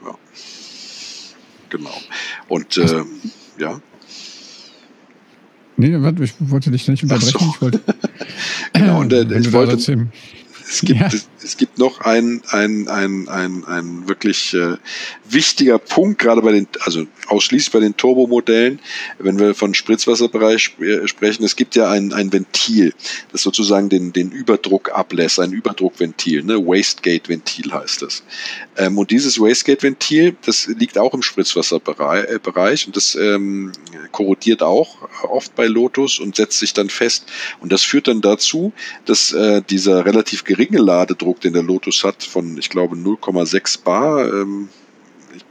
[0.07, 0.17] Ja.
[1.69, 2.03] Genau.
[2.49, 3.05] Und äh,
[3.59, 3.83] ja.
[5.77, 7.39] Nee, warte, ich wollte dich nicht unterbrechen.
[7.39, 7.47] So.
[7.55, 7.81] Ich wollte,
[8.72, 9.79] genau, und äh, ich wollte,
[10.75, 11.11] es gibt, ja.
[11.43, 14.77] es, gibt noch ein, ein, ein, ein, ein wirklich äh,
[15.29, 18.81] wichtiger Punkt, gerade bei den, also ausschließlich bei den Turbomodellen,
[19.18, 22.93] wenn wir von Spritzwasserbereich sp äh, sprechen, es gibt ja ein, ein Ventil,
[23.31, 26.59] das sozusagen den, den Überdruck ablässt, ein Überdruckventil, ne?
[26.59, 28.25] Wastegate-Ventil heißt das.
[28.77, 33.72] Ähm, und dieses Wastegate-Ventil, das liegt auch im Spritzwasserbereich äh, und das ähm,
[34.11, 37.27] korrodiert auch oft bei Lotus und setzt sich dann fest.
[37.61, 38.72] Und das führt dann dazu,
[39.05, 44.33] dass äh, dieser relativ geringe Ladedruck, den der Lotus hat, von, ich glaube, 0,6 Bar,
[44.33, 44.69] ähm,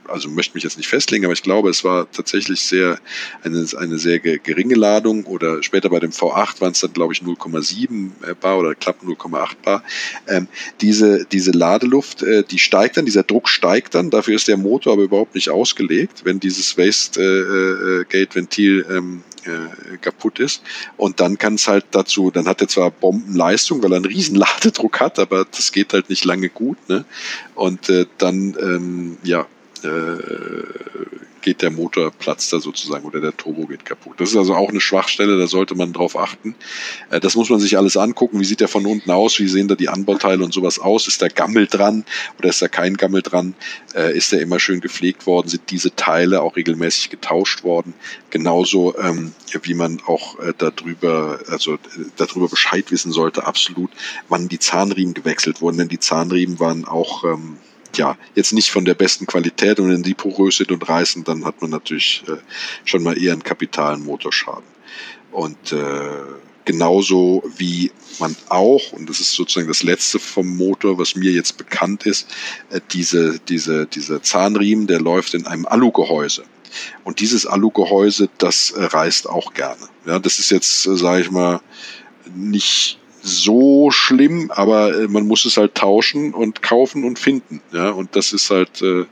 [0.07, 2.97] also möchte mich jetzt nicht festlegen, aber ich glaube, es war tatsächlich sehr
[3.43, 7.22] eine, eine sehr geringe Ladung oder später bei dem V8 waren es dann, glaube ich,
[7.22, 9.84] 0,7 äh, Bar oder knapp 0,8 Bar.
[10.28, 10.47] Ähm,
[10.82, 14.93] diese, diese Ladeluft, äh, die steigt dann, dieser Druck steigt dann, dafür ist der Motor
[14.93, 20.64] aber überhaupt nicht ausgelegt, wenn dieses Waste-Gate-Ventil äh, äh ähm, äh, kaputt ist.
[20.98, 24.36] Und dann kann es halt dazu, dann hat er zwar Bombenleistung, weil er einen riesen
[24.44, 26.78] Ladedruck hat, aber das geht halt nicht lange gut.
[26.89, 27.06] Ne?
[27.56, 29.46] Und äh, dann, ähm, ja,
[29.84, 29.88] äh,
[31.44, 34.20] geht der Motor, platzt da sozusagen oder der Turbo geht kaputt.
[34.20, 36.56] Das ist also auch eine Schwachstelle, da sollte man drauf achten.
[37.12, 38.39] Äh, das muss man sich alles angucken.
[38.39, 39.38] Wie sieht der von unten aus?
[39.39, 41.08] Wie sehen da die Anbauteile und sowas aus?
[41.08, 42.06] Ist da Gammel dran
[42.39, 43.54] oder ist da kein Gammel dran?
[43.94, 45.50] Äh, ist der immer schön gepflegt worden?
[45.50, 47.94] Sind diese Teile auch regelmäßig getauscht worden?
[48.30, 51.78] Genauso ähm, wie man auch äh, darüber, also
[52.16, 53.91] darüber Bescheid wissen sollte, absolut,
[54.30, 57.58] wann die Zahnriemen gewechselt wurden, denn die Zahnriemen waren auch ähm,
[57.98, 61.46] ja, jetzt nicht von der besten Qualität und wenn die porös sind und reißen, dann
[61.46, 62.38] hat man natürlich äh,
[62.86, 64.64] schon mal eher einen kapitalen Motorschaden.
[65.32, 65.78] Und äh,
[66.66, 71.58] genauso wie man auch, und das ist sozusagen das letzte vom Motor, was mir jetzt
[71.58, 72.28] bekannt ist,
[72.70, 76.44] äh, diese, diese, dieser Zahnriemen, der läuft in einem Alugehäuse.
[77.04, 79.82] Und dieses Alugehäuse, das äh, reißt auch gerne.
[80.06, 81.62] Ja, das ist jetzt, äh, sage ich mal,
[82.36, 87.61] nicht so schlimm, aber äh, man muss es halt tauschen und kaufen und finden.
[87.71, 89.05] Ja, und das ist halt äh,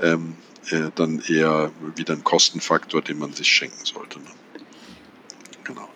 [0.00, 0.34] ähm,
[0.70, 4.20] äh, dann eher wieder ein Kostenfaktor, den man sich schenken sollte.
[4.20, 4.26] Ne?
[5.64, 5.88] Genau.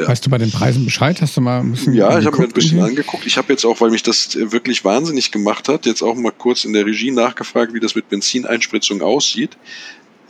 [0.00, 0.08] Ja.
[0.08, 1.20] Weißt du bei den Preisen Bescheid?
[1.20, 2.98] Hast du mal ein bisschen Ja, ich habe mir ein bisschen irgendwie?
[2.98, 3.24] angeguckt.
[3.24, 6.32] Ich habe jetzt auch, weil mich das äh, wirklich wahnsinnig gemacht hat, jetzt auch mal
[6.32, 9.56] kurz in der Regie nachgefragt, wie das mit Benzineinspritzung aussieht.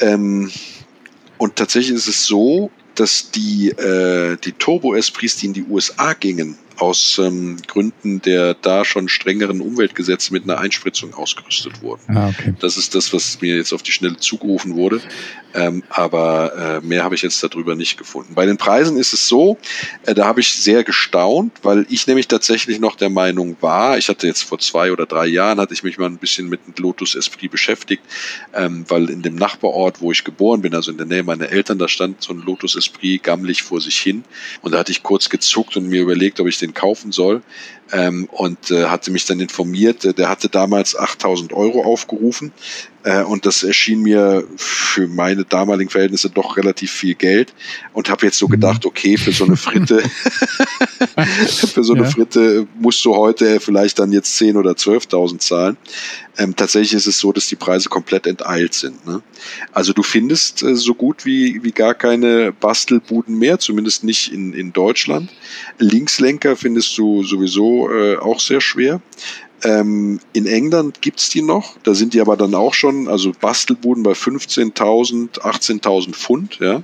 [0.00, 0.50] Ähm,
[1.38, 6.57] und tatsächlich ist es so, dass die, äh, die Turbo-Esprits, die in die USA gingen,
[6.78, 12.16] aus ähm, Gründen der da schon strengeren Umweltgesetze mit einer Einspritzung ausgerüstet wurden.
[12.16, 12.54] Ah, okay.
[12.60, 15.00] Das ist das, was mir jetzt auf die Schnelle zugerufen wurde.
[15.54, 18.34] Ähm, aber äh, mehr habe ich jetzt darüber nicht gefunden.
[18.34, 19.58] Bei den Preisen ist es so,
[20.06, 24.08] äh, da habe ich sehr gestaunt, weil ich nämlich tatsächlich noch der Meinung war, ich
[24.08, 27.14] hatte jetzt vor zwei oder drei Jahren, hatte ich mich mal ein bisschen mit Lotus
[27.14, 28.02] Esprit beschäftigt,
[28.54, 31.78] ähm, weil in dem Nachbarort, wo ich geboren bin, also in der Nähe meiner Eltern,
[31.78, 34.24] da stand so ein Lotus Esprit gammelig vor sich hin.
[34.62, 37.42] Und da hatte ich kurz gezuckt und mir überlegt, ob ich den kaufen soll
[37.93, 40.05] ähm, und äh, hatte mich dann informiert.
[40.05, 42.53] Äh, der hatte damals 8000 Euro aufgerufen
[43.05, 47.53] äh, und das erschien mir für meine damaligen Verhältnisse doch relativ viel Geld
[47.93, 48.53] und habe jetzt so mhm.
[48.53, 50.03] gedacht, okay, für so eine Fritte,
[51.72, 52.11] für so eine ja.
[52.11, 55.76] Fritte musst du heute vielleicht dann jetzt 10 oder 12.000 zahlen.
[56.38, 59.07] Ähm, tatsächlich ist es so, dass die Preise komplett enteilt sind.
[59.07, 59.22] Ne?
[59.72, 64.55] Also du findest äh, so gut wie, wie gar keine Bastelbuden mehr, zumindest nicht in,
[64.55, 65.30] in Deutschland.
[65.78, 69.00] Linkslenker findest du sowieso äh, auch sehr schwer.
[69.64, 74.02] Ähm, in England gibt's die noch, da sind die aber dann auch schon, also Bastelbuden
[74.02, 76.58] bei 15.000, 18.000 Pfund.
[76.58, 76.82] Ja.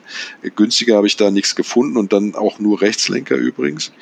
[0.54, 3.92] Günstiger habe ich da nichts gefunden und dann auch nur Rechtslenker übrigens.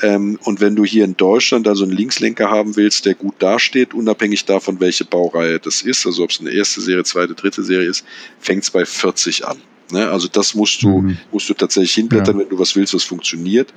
[0.00, 3.94] Ähm, und wenn du hier in Deutschland also einen Linkslenker haben willst, der gut dasteht,
[3.94, 7.88] unabhängig davon, welche Baureihe das ist, also ob es eine erste Serie, zweite, dritte Serie
[7.88, 8.04] ist,
[8.38, 9.60] fängt's bei 40 an.
[9.92, 10.10] Ne?
[10.10, 11.18] Also das musst du, mhm.
[11.32, 12.42] musst du tatsächlich hinblättern, ja.
[12.42, 13.72] wenn du was willst, was funktioniert.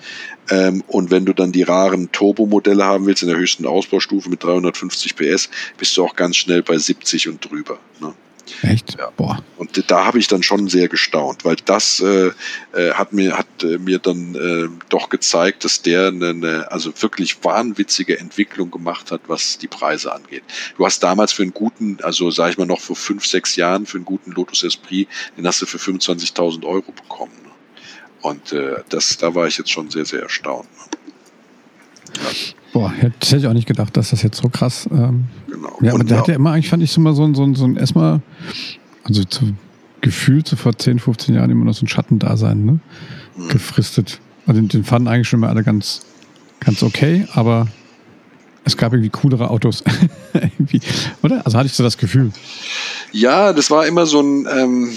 [0.49, 4.43] Ähm, und wenn du dann die raren Turbo-Modelle haben willst, in der höchsten Ausbaustufe mit
[4.43, 7.79] 350 PS, bist du auch ganz schnell bei 70 und drüber.
[7.99, 8.13] Ne?
[8.61, 8.97] Echt?
[8.97, 9.09] Ja.
[9.15, 9.43] Boah.
[9.57, 12.31] Und da habe ich dann schon sehr gestaunt, weil das äh,
[12.73, 16.91] äh, hat mir hat äh, mir dann äh, doch gezeigt, dass der eine, eine also
[17.01, 20.43] wirklich wahnwitzige Entwicklung gemacht hat, was die Preise angeht.
[20.77, 23.85] Du hast damals für einen guten, also sage ich mal noch vor fünf sechs Jahren
[23.85, 27.33] für einen guten Lotus Esprit, den hast du für 25.000 Euro bekommen.
[27.43, 27.51] Ne?
[28.21, 30.67] Und äh, das, da war ich jetzt schon sehr sehr erstaunt.
[30.71, 31.02] Ne?
[32.17, 32.29] Ja.
[32.73, 34.89] Boah, das hätte ich auch nicht gedacht, dass das jetzt so krass.
[34.91, 35.77] Ähm, genau.
[35.81, 37.77] Ja, aber der hat ja immer, eigentlich fand ich so mal so, so, so ein
[37.77, 38.21] erstmal,
[39.03, 39.53] also zu,
[40.01, 42.79] gefühlt so vor 10, 15 Jahren immer noch so ein Schattendasein, ne?
[43.37, 43.47] Mhm.
[43.49, 44.19] Gefristet.
[44.47, 46.01] Also den, den fanden eigentlich schon mal alle ganz,
[46.59, 47.67] ganz okay, aber
[48.65, 49.83] es gab irgendwie coolere Autos.
[50.33, 50.81] irgendwie,
[51.21, 51.45] oder?
[51.45, 52.31] Also hatte ich so das Gefühl.
[53.11, 54.47] Ja, das war immer so ein.
[54.51, 54.89] Ähm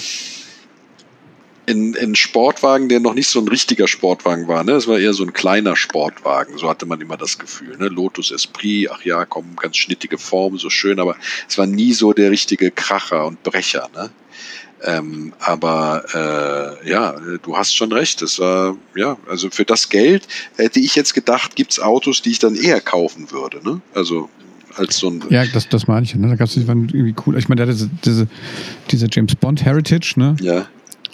[1.66, 4.62] in, in Sportwagen, der noch nicht so ein richtiger Sportwagen war.
[4.64, 4.72] Ne?
[4.72, 6.56] Das war eher so ein kleiner Sportwagen.
[6.58, 7.76] So hatte man immer das Gefühl.
[7.76, 7.88] Ne?
[7.88, 11.16] Lotus Esprit, ach ja, komm, ganz schnittige Form, so schön, aber
[11.48, 13.88] es war nie so der richtige Kracher und Brecher.
[13.94, 14.10] Ne?
[14.84, 18.22] Ähm, aber äh, ja, du hast schon recht.
[18.22, 22.38] Das war, ja, also für das Geld hätte ich jetzt gedacht, gibt's Autos, die ich
[22.38, 23.60] dann eher kaufen würde.
[23.64, 23.80] Ne?
[23.94, 24.28] Also
[24.76, 25.22] als so ein.
[25.30, 26.14] Ja, das, das meine ich.
[26.14, 26.28] Ne?
[26.28, 27.36] Da gab es irgendwie cool.
[27.38, 28.28] Ich meine, der hatte diese, diese,
[28.90, 30.36] diese James Bond Heritage, ne?
[30.40, 30.66] Ja.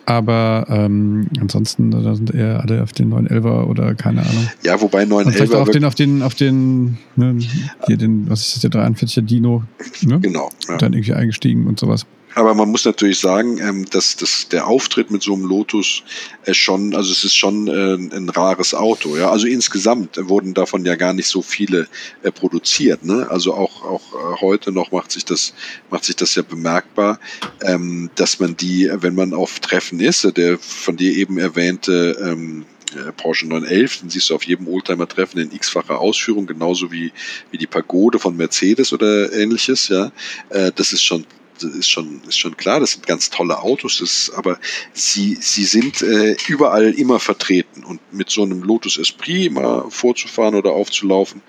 [0.04, 4.48] Aber ähm, ansonsten, da sind eher alle auf den 911er oder keine Ahnung.
[4.64, 5.30] Ja, wobei 911er.
[5.30, 7.38] Vielleicht auf den, auf den, auf den, ne,
[7.86, 9.62] hier den, was ist das, der 43er Dino,
[10.02, 10.18] ne?
[10.20, 10.50] Genau.
[10.68, 10.76] Ja.
[10.78, 12.06] Dann irgendwie eingestiegen und sowas.
[12.34, 16.02] Aber man muss natürlich sagen, ähm, dass, dass der Auftritt mit so einem Lotus
[16.44, 19.16] äh, schon, also es ist schon äh, ein rares Auto.
[19.16, 21.88] Ja, also insgesamt wurden davon ja gar nicht so viele
[22.22, 23.04] äh, produziert.
[23.04, 23.26] Ne?
[23.30, 25.54] Also auch auch heute noch macht sich das
[25.90, 27.18] macht sich das ja bemerkbar,
[27.62, 32.64] ähm, dass man die, wenn man auf Treffen ist, der von dir eben erwähnte ähm,
[32.94, 37.12] äh, Porsche 911, den siehst du auf jedem Oldtimer-Treffen in x-facher Ausführung, genauso wie,
[37.50, 40.12] wie die Pagode von Mercedes oder ähnliches, ja.
[40.50, 41.24] Das ist schon
[41.68, 44.58] ist schon, ist schon klar, das sind ganz tolle Autos, das, aber
[44.92, 47.84] sie, sie sind äh, überall immer vertreten.
[47.84, 51.42] Und mit so einem Lotus Esprit mal vorzufahren oder aufzulaufen,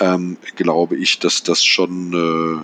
[0.00, 2.12] ähm, glaube ich, dass das schon,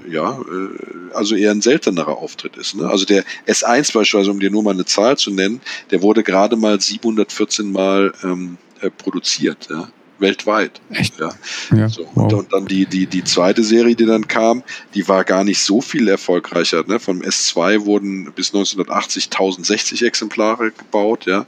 [0.08, 2.74] äh, ja, äh, also eher ein seltenerer Auftritt ist.
[2.74, 2.88] Ne?
[2.88, 6.56] Also der S1 beispielsweise, um dir nur mal eine Zahl zu nennen, der wurde gerade
[6.56, 9.68] mal 714 Mal ähm, äh, produziert.
[9.70, 9.88] Ja?
[10.18, 10.80] Weltweit.
[10.90, 11.18] Echt?
[11.18, 11.30] Ja.
[11.74, 12.32] ja so, wow.
[12.32, 14.62] und, dann die, die, die zweite Serie, die dann kam,
[14.94, 16.84] die war gar nicht so viel erfolgreicher.
[16.86, 17.00] Ne?
[17.00, 21.46] Vom S2 wurden bis 1980 1060 Exemplare gebaut, ja.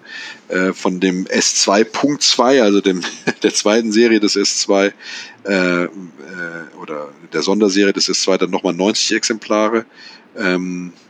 [0.48, 3.02] Äh, von dem S2.2, also dem,
[3.42, 4.92] der zweiten Serie des S2,
[5.44, 5.88] äh, äh,
[6.80, 9.84] oder der Sonderserie des S2 dann nochmal 90 Exemplare.
[10.36, 11.05] Ähm, äh,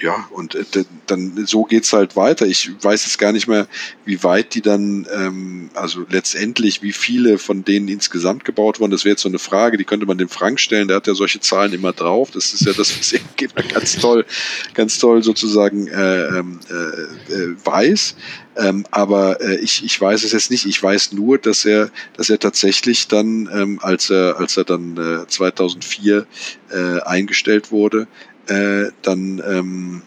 [0.00, 2.46] ja, und äh, dann so geht's halt weiter.
[2.46, 3.68] Ich weiß jetzt gar nicht mehr,
[4.04, 8.90] wie weit die dann, ähm, also letztendlich, wie viele von denen insgesamt gebaut wurden.
[8.90, 10.88] Das wäre jetzt so eine Frage, die könnte man dem Frank stellen.
[10.88, 12.30] Der hat ja solche Zahlen immer drauf.
[12.32, 13.20] Das ist ja das, was er
[13.68, 14.26] ganz toll,
[14.74, 18.16] ganz toll sozusagen äh, ähm, äh, äh, weiß.
[18.56, 20.66] Ähm, aber äh, ich, ich weiß es jetzt nicht.
[20.66, 24.96] Ich weiß nur, dass er, dass er tatsächlich dann, ähm, als er, als er dann
[24.96, 26.26] äh, 2004
[26.70, 28.08] äh, eingestellt wurde,
[28.48, 30.02] äh, dann ähm,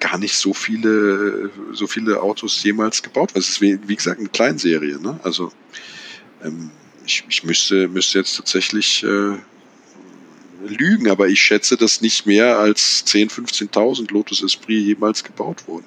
[0.00, 3.30] gar nicht so viele, so viele Autos jemals gebaut.
[3.34, 4.98] Es ist wie, wie gesagt eine Kleinserie.
[5.00, 5.20] Ne?
[5.22, 5.52] Also
[6.42, 6.70] ähm,
[7.06, 9.36] ich, ich müsste, müsste jetzt tatsächlich äh,
[10.66, 15.86] lügen, aber ich schätze, dass nicht mehr als 10.000, 15.000 Lotus Esprit jemals gebaut wurden.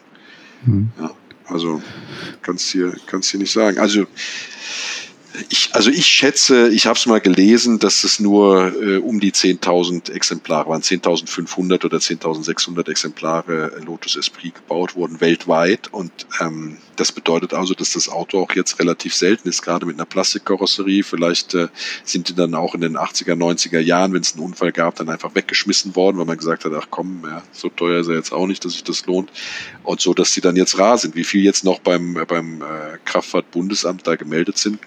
[0.66, 0.92] Mhm.
[1.00, 1.12] Ja,
[1.48, 1.82] also
[2.42, 3.80] kannst hier, kannst hier nicht sagen.
[3.80, 4.06] Also
[5.50, 9.32] ich, also ich schätze, ich habe es mal gelesen, dass es nur äh, um die
[9.32, 15.92] 10.000 Exemplare waren, 10.500 oder 10.600 Exemplare Lotus Esprit gebaut wurden weltweit.
[15.92, 19.96] Und ähm, das bedeutet also, dass das Auto auch jetzt relativ selten ist, gerade mit
[19.96, 21.04] einer Plastikkarosserie.
[21.04, 21.68] Vielleicht äh,
[22.04, 25.10] sind die dann auch in den 80er, 90er Jahren, wenn es einen Unfall gab, dann
[25.10, 28.32] einfach weggeschmissen worden, weil man gesagt hat, ach komm, ja, so teuer ist er jetzt
[28.32, 29.32] auch nicht, dass sich das lohnt.
[29.84, 31.16] Und so, dass sie dann jetzt rar sind.
[31.16, 34.80] Wie viel jetzt noch beim, beim äh, Kraftfahrtbundesamt da gemeldet sind,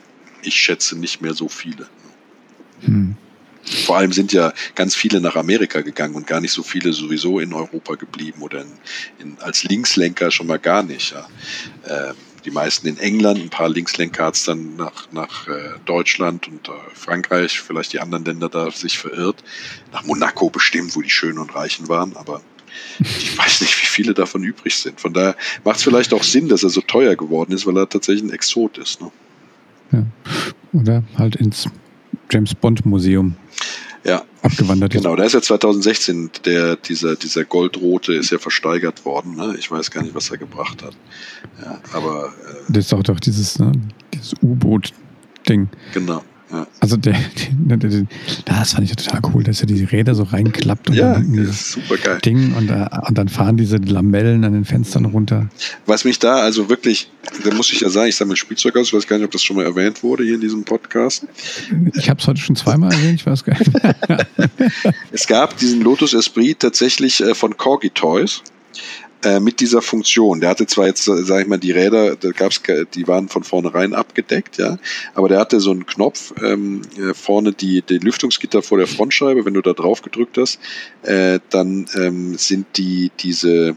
[0.43, 1.89] ich schätze nicht mehr so viele.
[2.81, 3.17] Hm.
[3.85, 7.39] Vor allem sind ja ganz viele nach Amerika gegangen und gar nicht so viele sowieso
[7.39, 8.73] in Europa geblieben oder in,
[9.19, 11.13] in, als Linkslenker schon mal gar nicht.
[11.13, 11.29] Ja.
[11.87, 12.15] Ähm,
[12.45, 16.69] die meisten in England, ein paar Linkslenker hat es dann nach, nach äh, Deutschland und
[16.69, 19.43] äh, Frankreich, vielleicht die anderen Länder da sich verirrt.
[19.93, 22.41] Nach Monaco bestimmt, wo die Schönen und Reichen waren, aber
[23.01, 25.01] ich weiß nicht, wie viele davon übrig sind.
[25.01, 27.89] Von daher macht es vielleicht auch Sinn, dass er so teuer geworden ist, weil er
[27.89, 29.01] tatsächlich ein Exot ist.
[29.01, 29.11] Ne?
[29.93, 30.05] Ja.
[30.73, 31.67] Oder halt ins
[32.31, 33.35] James Bond Museum.
[34.05, 34.23] Ja.
[34.43, 35.03] Abgewandert ist.
[35.03, 39.35] Genau, da ist ja 2016 der, dieser, dieser Goldrote ist ja versteigert worden.
[39.37, 39.57] Ne?
[39.59, 40.97] Ich weiß gar nicht, was er gebracht hat.
[41.63, 42.27] Ja, aber.
[42.27, 43.73] Äh, das ist doch, doch dieses, ne,
[44.15, 45.69] dieses U-Boot-Ding.
[45.93, 46.23] Genau.
[46.51, 46.67] Ja.
[46.81, 47.15] Also der,
[47.53, 48.07] der, der,
[48.45, 51.79] das fand ich total cool, dass er die Räder so reinklappt und ja, dann dieses.
[52.25, 55.49] Ding und, äh, und dann fahren diese Lamellen an den Fenstern runter.
[55.87, 57.11] Was mich da also wirklich,
[57.45, 59.43] da muss ich ja sagen, ich sammle Spielzeug aus, ich weiß gar nicht, ob das
[59.43, 61.27] schon mal erwähnt wurde hier in diesem Podcast.
[61.95, 63.71] Ich habe es heute schon zweimal erwähnt, ich weiß gar nicht.
[65.13, 68.43] es gab diesen Lotus Esprit tatsächlich äh, von Corgi Toys.
[69.25, 70.41] Äh, mit dieser Funktion.
[70.41, 72.63] Der hatte zwar jetzt, äh, sage ich mal, die Räder, da gab's,
[72.95, 74.79] die waren von vornherein abgedeckt, ja,
[75.15, 79.45] aber der hatte so einen Knopf ähm, äh, vorne die, die Lüftungsgitter vor der Frontscheibe.
[79.45, 80.61] Wenn du da drauf gedrückt hast,
[81.03, 83.75] äh, dann ähm, sind die diese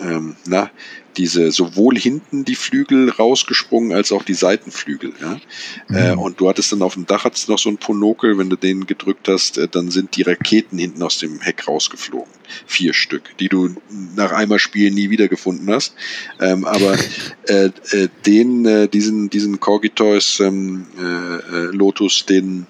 [0.00, 0.70] ähm, na,
[1.16, 5.12] diese sowohl hinten die Flügel rausgesprungen als auch die Seitenflügel.
[5.20, 5.40] Ja?
[5.88, 5.96] Mhm.
[5.96, 8.56] Äh, und du hattest dann auf dem Dach hattest noch so ein Ponokel, wenn du
[8.56, 12.32] den gedrückt hast, äh, dann sind die Raketen hinten aus dem Heck rausgeflogen.
[12.66, 13.76] Vier Stück, die du
[14.16, 15.94] nach einmal Spielen nie wiedergefunden hast.
[16.40, 16.96] Ähm, aber
[17.46, 22.66] äh, äh, den, äh, diesen, diesen Corgi Toys ähm, äh, Lotus, den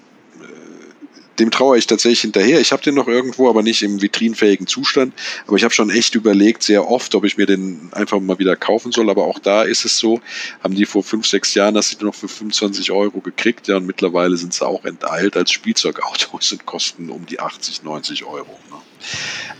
[1.41, 2.61] dem traue ich tatsächlich hinterher.
[2.61, 5.13] Ich habe den noch irgendwo, aber nicht im vitrinfähigen Zustand.
[5.47, 8.55] Aber ich habe schon echt überlegt, sehr oft, ob ich mir den einfach mal wieder
[8.55, 9.09] kaufen soll.
[9.09, 10.21] Aber auch da ist es so,
[10.63, 13.67] haben die vor fünf, sechs Jahren das noch für 25 Euro gekriegt.
[13.67, 18.23] Ja, und mittlerweile sind sie auch enteilt als Spielzeugautos und kosten um die 80, 90
[18.25, 18.59] Euro.
[18.69, 18.77] Ne?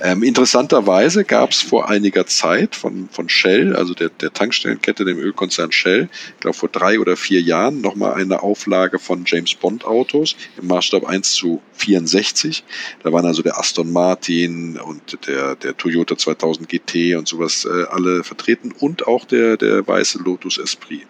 [0.02, 5.20] Ähm, interessanterweise gab es vor einiger Zeit von, von Shell, also der, der Tankstellenkette, dem
[5.20, 9.86] Ölkonzern Shell, ich glaube vor drei oder vier Jahren, nochmal eine Auflage von James Bond
[9.86, 12.64] Autos im Maßstab 1 zu 64.
[13.04, 17.86] Da waren also der Aston Martin und der, der Toyota 2000 GT und sowas äh,
[17.90, 21.06] alle vertreten und auch der, der weiße Lotus Esprit.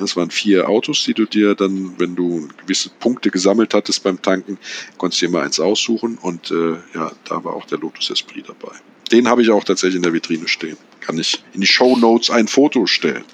[0.00, 4.20] Das waren vier Autos, die du dir dann, wenn du gewisse Punkte gesammelt hattest beim
[4.20, 4.58] Tanken,
[4.96, 8.48] konntest du dir mal eins aussuchen und äh, ja, da war auch der Lotus Esprit
[8.48, 8.74] dabei.
[9.12, 10.76] Den habe ich auch tatsächlich in der Vitrine stehen.
[11.00, 13.24] Kann ich in die Show Notes ein Foto stellen.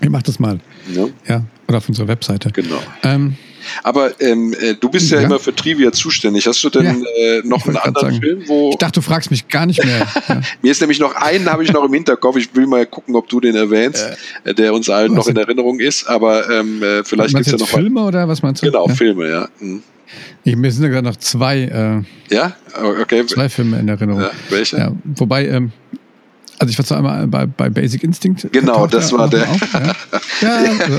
[0.00, 0.60] Ich mach das mal.
[0.92, 1.08] Ja.
[1.28, 2.50] ja oder auf unserer Webseite.
[2.50, 2.82] Genau.
[3.02, 3.36] Ähm,
[3.82, 6.46] aber ähm, äh, du bist ja, ja, immer für Trivia zuständig.
[6.46, 8.20] Hast du denn ja, äh, noch einen anderen sagen.
[8.20, 8.70] Film, wo.
[8.70, 10.06] Ich dachte, du fragst mich gar nicht mehr.
[10.28, 10.40] Ja.
[10.62, 12.36] Mir ist nämlich noch einen, habe ich noch im Hinterkopf.
[12.36, 14.06] Ich will mal gucken, ob du den erwähnst,
[14.44, 16.06] äh, der uns allen noch in Erinnerung ist.
[16.06, 17.68] Aber ähm, äh, vielleicht gibt es ja noch.
[17.68, 18.66] Filme oder was meinst du?
[18.66, 19.48] Genau, Filme, ja.
[19.58, 19.82] Mhm.
[20.44, 22.04] Ich, mir sind ja gerade noch zwei.
[22.30, 22.54] Äh, ja,
[23.00, 23.26] okay.
[23.26, 24.24] Zwei Filme in Erinnerung.
[24.50, 24.92] welche?
[25.04, 25.72] Wobei, ähm,
[26.60, 28.52] also ich war zwar einmal bei, bei Basic Instinct.
[28.52, 29.48] Genau, das war der.
[29.48, 29.72] Auf,
[30.42, 30.98] ja, ja also,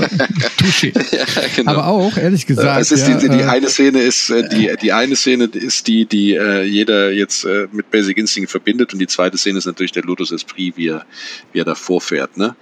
[0.58, 0.92] touché.
[1.12, 1.70] Ja, genau.
[1.70, 2.80] Aber auch, ehrlich gesagt.
[2.80, 5.86] Es ist ja, die, die, äh, eine Szene ist, äh, die, die eine Szene ist
[5.86, 9.66] die, die äh, jeder jetzt äh, mit Basic Instinct verbindet und die zweite Szene ist
[9.66, 11.06] natürlich der Lotus Esprit, wie er,
[11.52, 12.36] wie er da vorfährt.
[12.36, 12.56] Ne?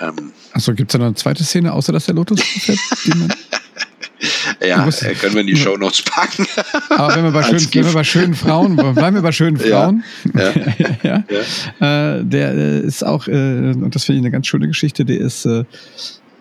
[0.00, 2.78] Ähm, Achso, gibt es da noch eine zweite Szene, außer dass der Lotus vorfährt?
[4.66, 6.46] Ja, äh, können wir in die Show Notes packen.
[6.90, 10.04] Aber wenn wir bei, schön, wenn wir bei schönen Frauen, bleiben wir bei schönen Frauen.
[10.34, 10.52] Ja,
[11.02, 11.24] ja,
[11.80, 12.16] ja.
[12.18, 15.18] Äh, der äh, ist auch, äh, und das finde ich eine ganz schöne Geschichte, der
[15.20, 15.64] ist, äh,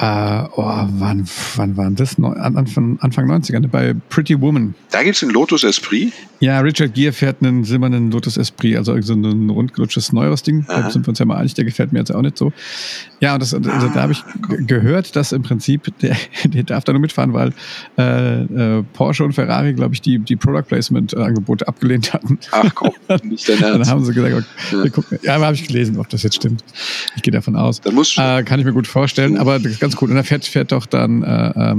[0.02, 1.26] Uh, oh, wann,
[1.58, 2.18] wann war das?
[2.18, 3.68] Anfang, Anfang 90er, ne?
[3.68, 4.74] bei Pretty Woman.
[4.92, 6.14] Da gibt es einen Lotus Esprit?
[6.40, 10.64] Ja, Richard Gere fährt einen silbernen Lotus Esprit, also so ein rundgelutschtes neueres Ding.
[10.70, 10.84] Aha.
[10.84, 12.54] Da sind wir uns ja mal einig, der gefällt mir jetzt auch nicht so.
[13.20, 14.24] Ja, und das, also, da habe ich
[14.66, 17.52] gehört, dass im Prinzip der, der darf da nur mitfahren, weil
[17.98, 22.40] äh, äh, Porsche und Ferrari, glaube ich, die, die Product Placement Angebote abgelehnt hatten.
[22.52, 22.94] Ach komm,
[23.24, 23.82] nicht dein Ernst.
[23.82, 24.34] Dann haben sie gesagt,
[24.72, 24.90] okay, ja.
[24.90, 25.20] gucken.
[25.24, 26.64] ja, aber habe ich gelesen, ob das jetzt stimmt.
[27.18, 27.82] Ich gehe davon aus.
[27.82, 30.10] Dann musst äh, kann ich mir gut vorstellen, aber das ist ganz cool.
[30.10, 31.78] Und da fährt, fährt doch dann äh, ähm,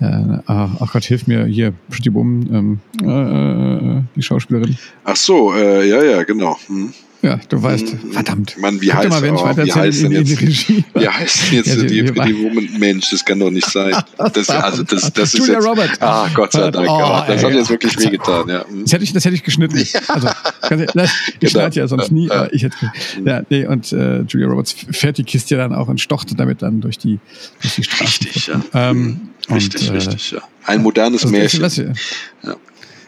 [0.00, 4.76] äh, ach Gott, hilf mir hier, Pretty Woman, ähm, äh, äh, die Schauspielerin.
[5.04, 6.56] Ach so, äh, ja, ja, genau.
[6.66, 6.92] Hm.
[7.22, 8.56] Ja, du weißt, hm, verdammt.
[8.58, 11.82] Mann, wie heißt, mal, wenn oh, wie heißt denn jetzt, wie heißt denn jetzt ja,
[11.82, 12.68] die, die, die Woman?
[12.78, 13.94] Mensch, das kann doch nicht sein.
[14.32, 15.90] Das, also das, das ist Julia jetzt, Robert.
[16.00, 16.88] Ah, Gott sei Dank.
[16.88, 18.48] Oh, das hat jetzt wirklich wehgetan.
[18.48, 18.64] Ja.
[18.66, 18.82] Hm.
[18.82, 19.76] Das, hätte ich, das hätte ich geschnitten.
[20.08, 20.28] Also,
[20.60, 21.50] das, ich genau.
[21.50, 22.76] schneide ja sonst nie, aber ich hätte.
[23.24, 26.62] Ja, nee, und äh, Julia Roberts fährt die Kiste ja dann auch und stochte damit
[26.62, 27.18] dann durch die,
[27.60, 28.04] durch die Straße.
[28.04, 28.60] Richtig, ja.
[28.74, 30.42] Ähm, richtig, und, richtig, ja.
[30.64, 31.94] Ein modernes also Märchen.
[32.42, 32.56] Ja.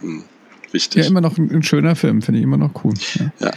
[0.00, 0.24] Hm.
[0.72, 1.02] Richtig.
[1.02, 2.94] Ja, immer noch ein, ein schöner Film, finde ich immer noch cool.
[3.18, 3.32] Ja.
[3.40, 3.52] ja.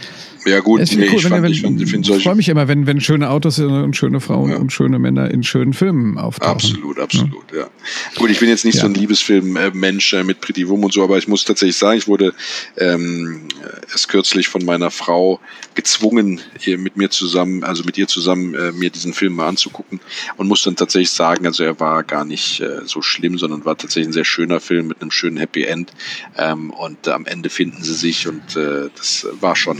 [0.46, 2.86] Ja, gut, nee, cool, ich, fand, wenn, ich, fand, ich, ich freue mich immer, wenn,
[2.86, 4.56] wenn schöne Autos und schöne Frauen ja.
[4.58, 6.52] und schöne Männer in schönen Filmen auftauchen.
[6.52, 7.68] Absolut, absolut, ja.
[8.14, 11.18] Gut, ich bin jetzt nicht so ein Liebesfilm-Mensch äh, mit Pretty Woman und so, aber
[11.18, 12.32] ich muss tatsächlich sagen, ich wurde
[12.76, 13.48] ähm,
[13.90, 15.40] erst kürzlich von meiner Frau
[15.74, 19.98] gezwungen, mit mir zusammen, also mit ihr zusammen, äh, mir diesen Film mal anzugucken
[20.36, 23.76] und muss dann tatsächlich sagen, also er war gar nicht äh, so schlimm, sondern war
[23.76, 25.92] tatsächlich ein sehr schöner Film mit einem schönen Happy End
[26.36, 29.78] ähm, und am Ende finden sie sich und äh, das war schon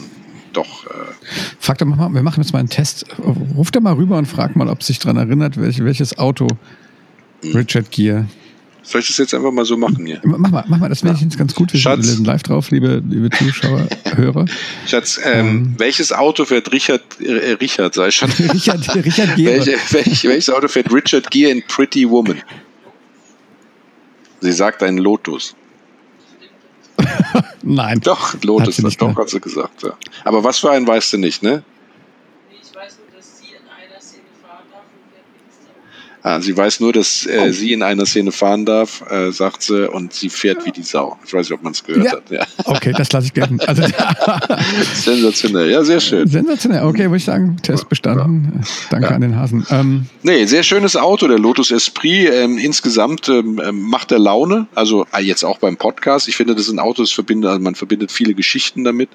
[0.53, 0.87] doch.
[0.87, 0.91] Äh
[1.61, 3.07] Frag doch mal, wir machen jetzt mal einen Test.
[3.57, 6.49] Ruf da mal rüber und frag mal, ob sich daran erinnert, welch, welches Auto
[7.43, 7.53] hm.
[7.53, 8.27] Richard Gere.
[8.83, 10.21] Soll ich das jetzt einfach mal so machen hier?
[10.23, 11.21] Mach mal, mach mal, das wäre ja.
[11.21, 11.73] jetzt ganz gut.
[11.73, 14.45] Wir Schatz, sind live drauf, liebe, liebe Zuschauer, Hörer.
[14.87, 18.31] Schatz, ähm, ähm, welches Auto fährt Richard, äh, Richard, sei schon.
[18.53, 19.67] Richard, Richard Gere.
[19.67, 22.41] Welche, welch, welches Auto fährt Richard Gere in Pretty Woman?
[24.41, 25.57] Sie sagt ein Lotus.
[27.63, 28.01] Nein.
[28.01, 29.83] Doch, Lotus, das doch hat sie gesagt.
[29.83, 29.97] Ja.
[30.25, 31.63] Aber was für einen weißt du nicht, ne?
[32.51, 34.83] Ich weiß nur, dass sie in einer Szene fahren darf
[36.27, 37.53] Ah, sie weiß nur, dass äh, oh.
[37.53, 40.67] sie in einer Szene fahren darf, äh, sagt sie, und sie fährt ja.
[40.67, 41.17] wie die Sau.
[41.25, 42.13] Ich weiß nicht, ob man es gehört ja.
[42.15, 42.31] hat.
[42.31, 42.47] Ja.
[42.65, 43.61] Okay, das lasse ich gelten.
[43.61, 43.85] Also,
[44.95, 46.27] Sensationell, ja, sehr schön.
[46.27, 48.61] Sensationell, okay, würde ich sagen, Test bestanden.
[48.91, 49.65] Danke an den Hasen.
[49.71, 52.29] Ähm, nee, sehr schönes Auto, der Lotus Esprit.
[52.33, 56.27] Ähm, insgesamt ähm, ähm macht er Laune, also äh, jetzt auch beim Podcast.
[56.27, 59.11] Ich finde, das ist ein Auto, das verbindet, also man verbindet viele Geschichten damit,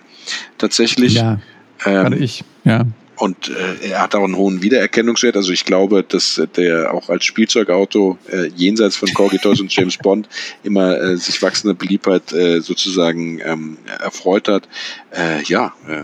[0.58, 1.16] tatsächlich.
[1.16, 1.42] Ja,
[1.86, 2.86] ähm, gerade ich, ja.
[3.22, 5.36] Und äh, er hat auch einen hohen Wiedererkennungswert.
[5.36, 9.96] Also ich glaube, dass der auch als Spielzeugauto äh, jenseits von Corgi Toys und James
[10.02, 10.28] Bond
[10.64, 14.68] immer äh, sich wachsende Beliebtheit äh, sozusagen ähm, erfreut hat.
[15.16, 16.02] Äh, ja, äh,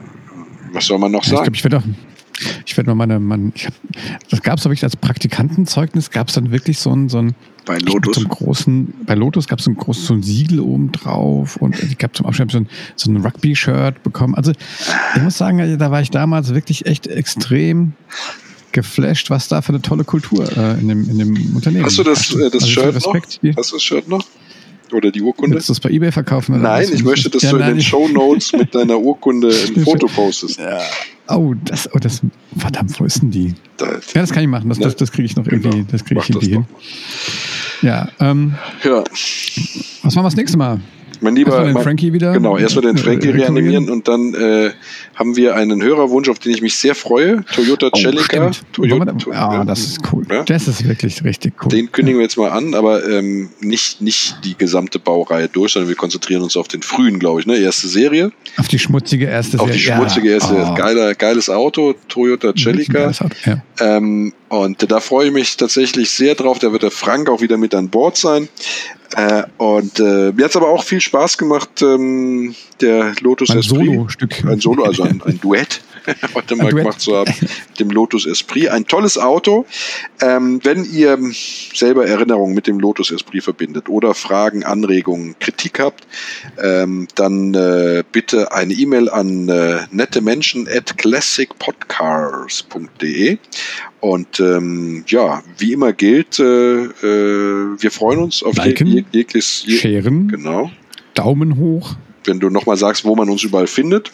[0.71, 1.37] was soll man noch sagen?
[1.37, 2.16] Ich glaube, ich werde auch
[2.65, 3.73] ich werde mal meine, meine ich hab,
[4.29, 7.35] das gab es, glaube ich, als Praktikantenzeugnis, gab es dann wirklich so ein, so ein
[7.65, 8.15] bei Lotus.
[8.15, 11.81] So großen, bei Lotus gab es so ein großes so ein Siegel oben drauf und
[11.83, 14.35] ich habe zum Abschluss so ein, so ein Rugby-Shirt bekommen.
[14.35, 14.53] Also
[15.15, 17.93] ich muss sagen, also, da war ich damals wirklich echt extrem
[18.71, 22.03] geflasht, was da für eine tolle Kultur äh, in, dem, in dem Unternehmen Hast du
[22.03, 23.57] das, äh, das also Shirt Respekt, noch?
[23.57, 24.25] Hast du das Shirt noch?
[24.93, 25.55] Oder die Urkunde?
[25.55, 26.55] Willst du das bei Ebay verkaufen?
[26.55, 29.49] Oder nein, ich möchte, dass ja, du nein, in den Show Notes mit deiner Urkunde
[29.75, 30.59] ein Foto postest.
[30.59, 30.79] Ja.
[31.29, 32.21] Oh, das, oh, das,
[32.57, 33.53] verdammt, wo ist denn die?
[33.77, 34.69] Da, ja, das kann ich machen.
[34.69, 34.85] Das, ne?
[34.85, 35.87] das, das kriege ich noch irgendwie, genau.
[35.91, 36.65] das kriege ich irgendwie hin.
[37.81, 39.03] Ja, ähm, ja.
[40.03, 40.79] Was machen wir das nächste Mal?
[41.21, 42.33] Mein lieber, den Frankie wieder.
[42.33, 44.71] Genau, erstmal den Frankie reanimieren und dann äh,
[45.15, 47.43] haben wir einen Hörerwunsch, auf den ich mich sehr freue.
[47.53, 48.51] Toyota oh, Celica.
[48.71, 50.25] Toyota, ja, das ist cool.
[50.29, 50.43] Ja?
[50.43, 51.69] Das ist wirklich richtig cool.
[51.69, 55.89] Den kündigen wir jetzt mal an, aber ähm, nicht, nicht die gesamte Baureihe durch, sondern
[55.89, 57.57] wir konzentrieren uns auf den frühen, glaube ich, ne?
[57.57, 58.31] Erste Serie.
[58.57, 59.65] Auf die schmutzige erste Serie.
[59.65, 60.71] Auf die schmutzige erste Serie.
[60.71, 60.75] Oh.
[60.75, 63.11] Geiler, geiles Auto, Toyota Celica.
[63.45, 63.61] Ja.
[63.79, 66.59] Ähm, und da freue ich mich tatsächlich sehr drauf.
[66.59, 68.47] Da wird der Frank auch wieder mit an Bord sein.
[69.15, 73.59] Äh, und äh, mir hat es aber auch viel Spaß gemacht, ähm, der Lotus ein
[73.59, 73.85] Esprit.
[73.85, 74.43] Solo-Stück.
[74.45, 75.81] Ein Solo, also ein, ein Duett
[76.35, 78.69] heute mal gemacht zu haben, mit dem Lotus Esprit.
[78.69, 79.65] Ein tolles Auto.
[80.21, 81.19] Ähm, wenn ihr
[81.73, 86.07] selber Erinnerungen mit dem Lotus Esprit verbindet oder Fragen, Anregungen, Kritik habt,
[86.61, 93.37] ähm, dann äh, bitte eine E-Mail an äh, nettemenschen at classicpodcars.de
[93.99, 99.63] und ähm, ja, wie immer gilt, äh, äh, wir freuen uns auf Liken, jeg jegliches.
[99.65, 100.27] Je Scheren.
[100.27, 100.71] Genau.
[101.13, 101.95] Daumen hoch.
[102.23, 104.11] Wenn du nochmal sagst, wo man uns überall findet.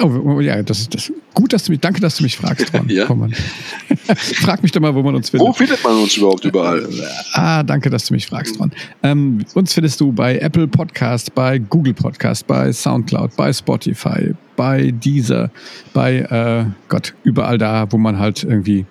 [0.00, 1.12] Oh, oh, ja, das ist das.
[1.34, 2.88] Gut, dass du mich, danke, dass du mich fragst, Ron.
[2.88, 3.06] ja.
[4.16, 5.48] Frag mich doch mal, wo man uns findet.
[5.48, 6.88] Wo findet man uns überhaupt überall?
[7.34, 8.72] Ah, danke, dass du mich fragst, Ron.
[9.02, 14.90] Ähm, uns findest du bei Apple Podcast, bei Google Podcast, bei Soundcloud, bei Spotify, bei
[14.90, 15.50] Deezer,
[15.92, 18.86] bei äh, Gott, überall da, wo man halt irgendwie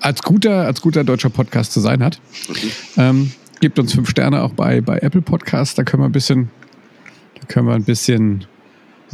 [0.00, 2.20] als guter, als guter deutscher Podcast zu sein hat.
[2.48, 2.54] Mhm.
[2.96, 6.50] Ähm, gebt uns fünf Sterne auch bei, bei Apple Podcasts, da können wir ein bisschen,
[7.40, 8.46] da können wir ein bisschen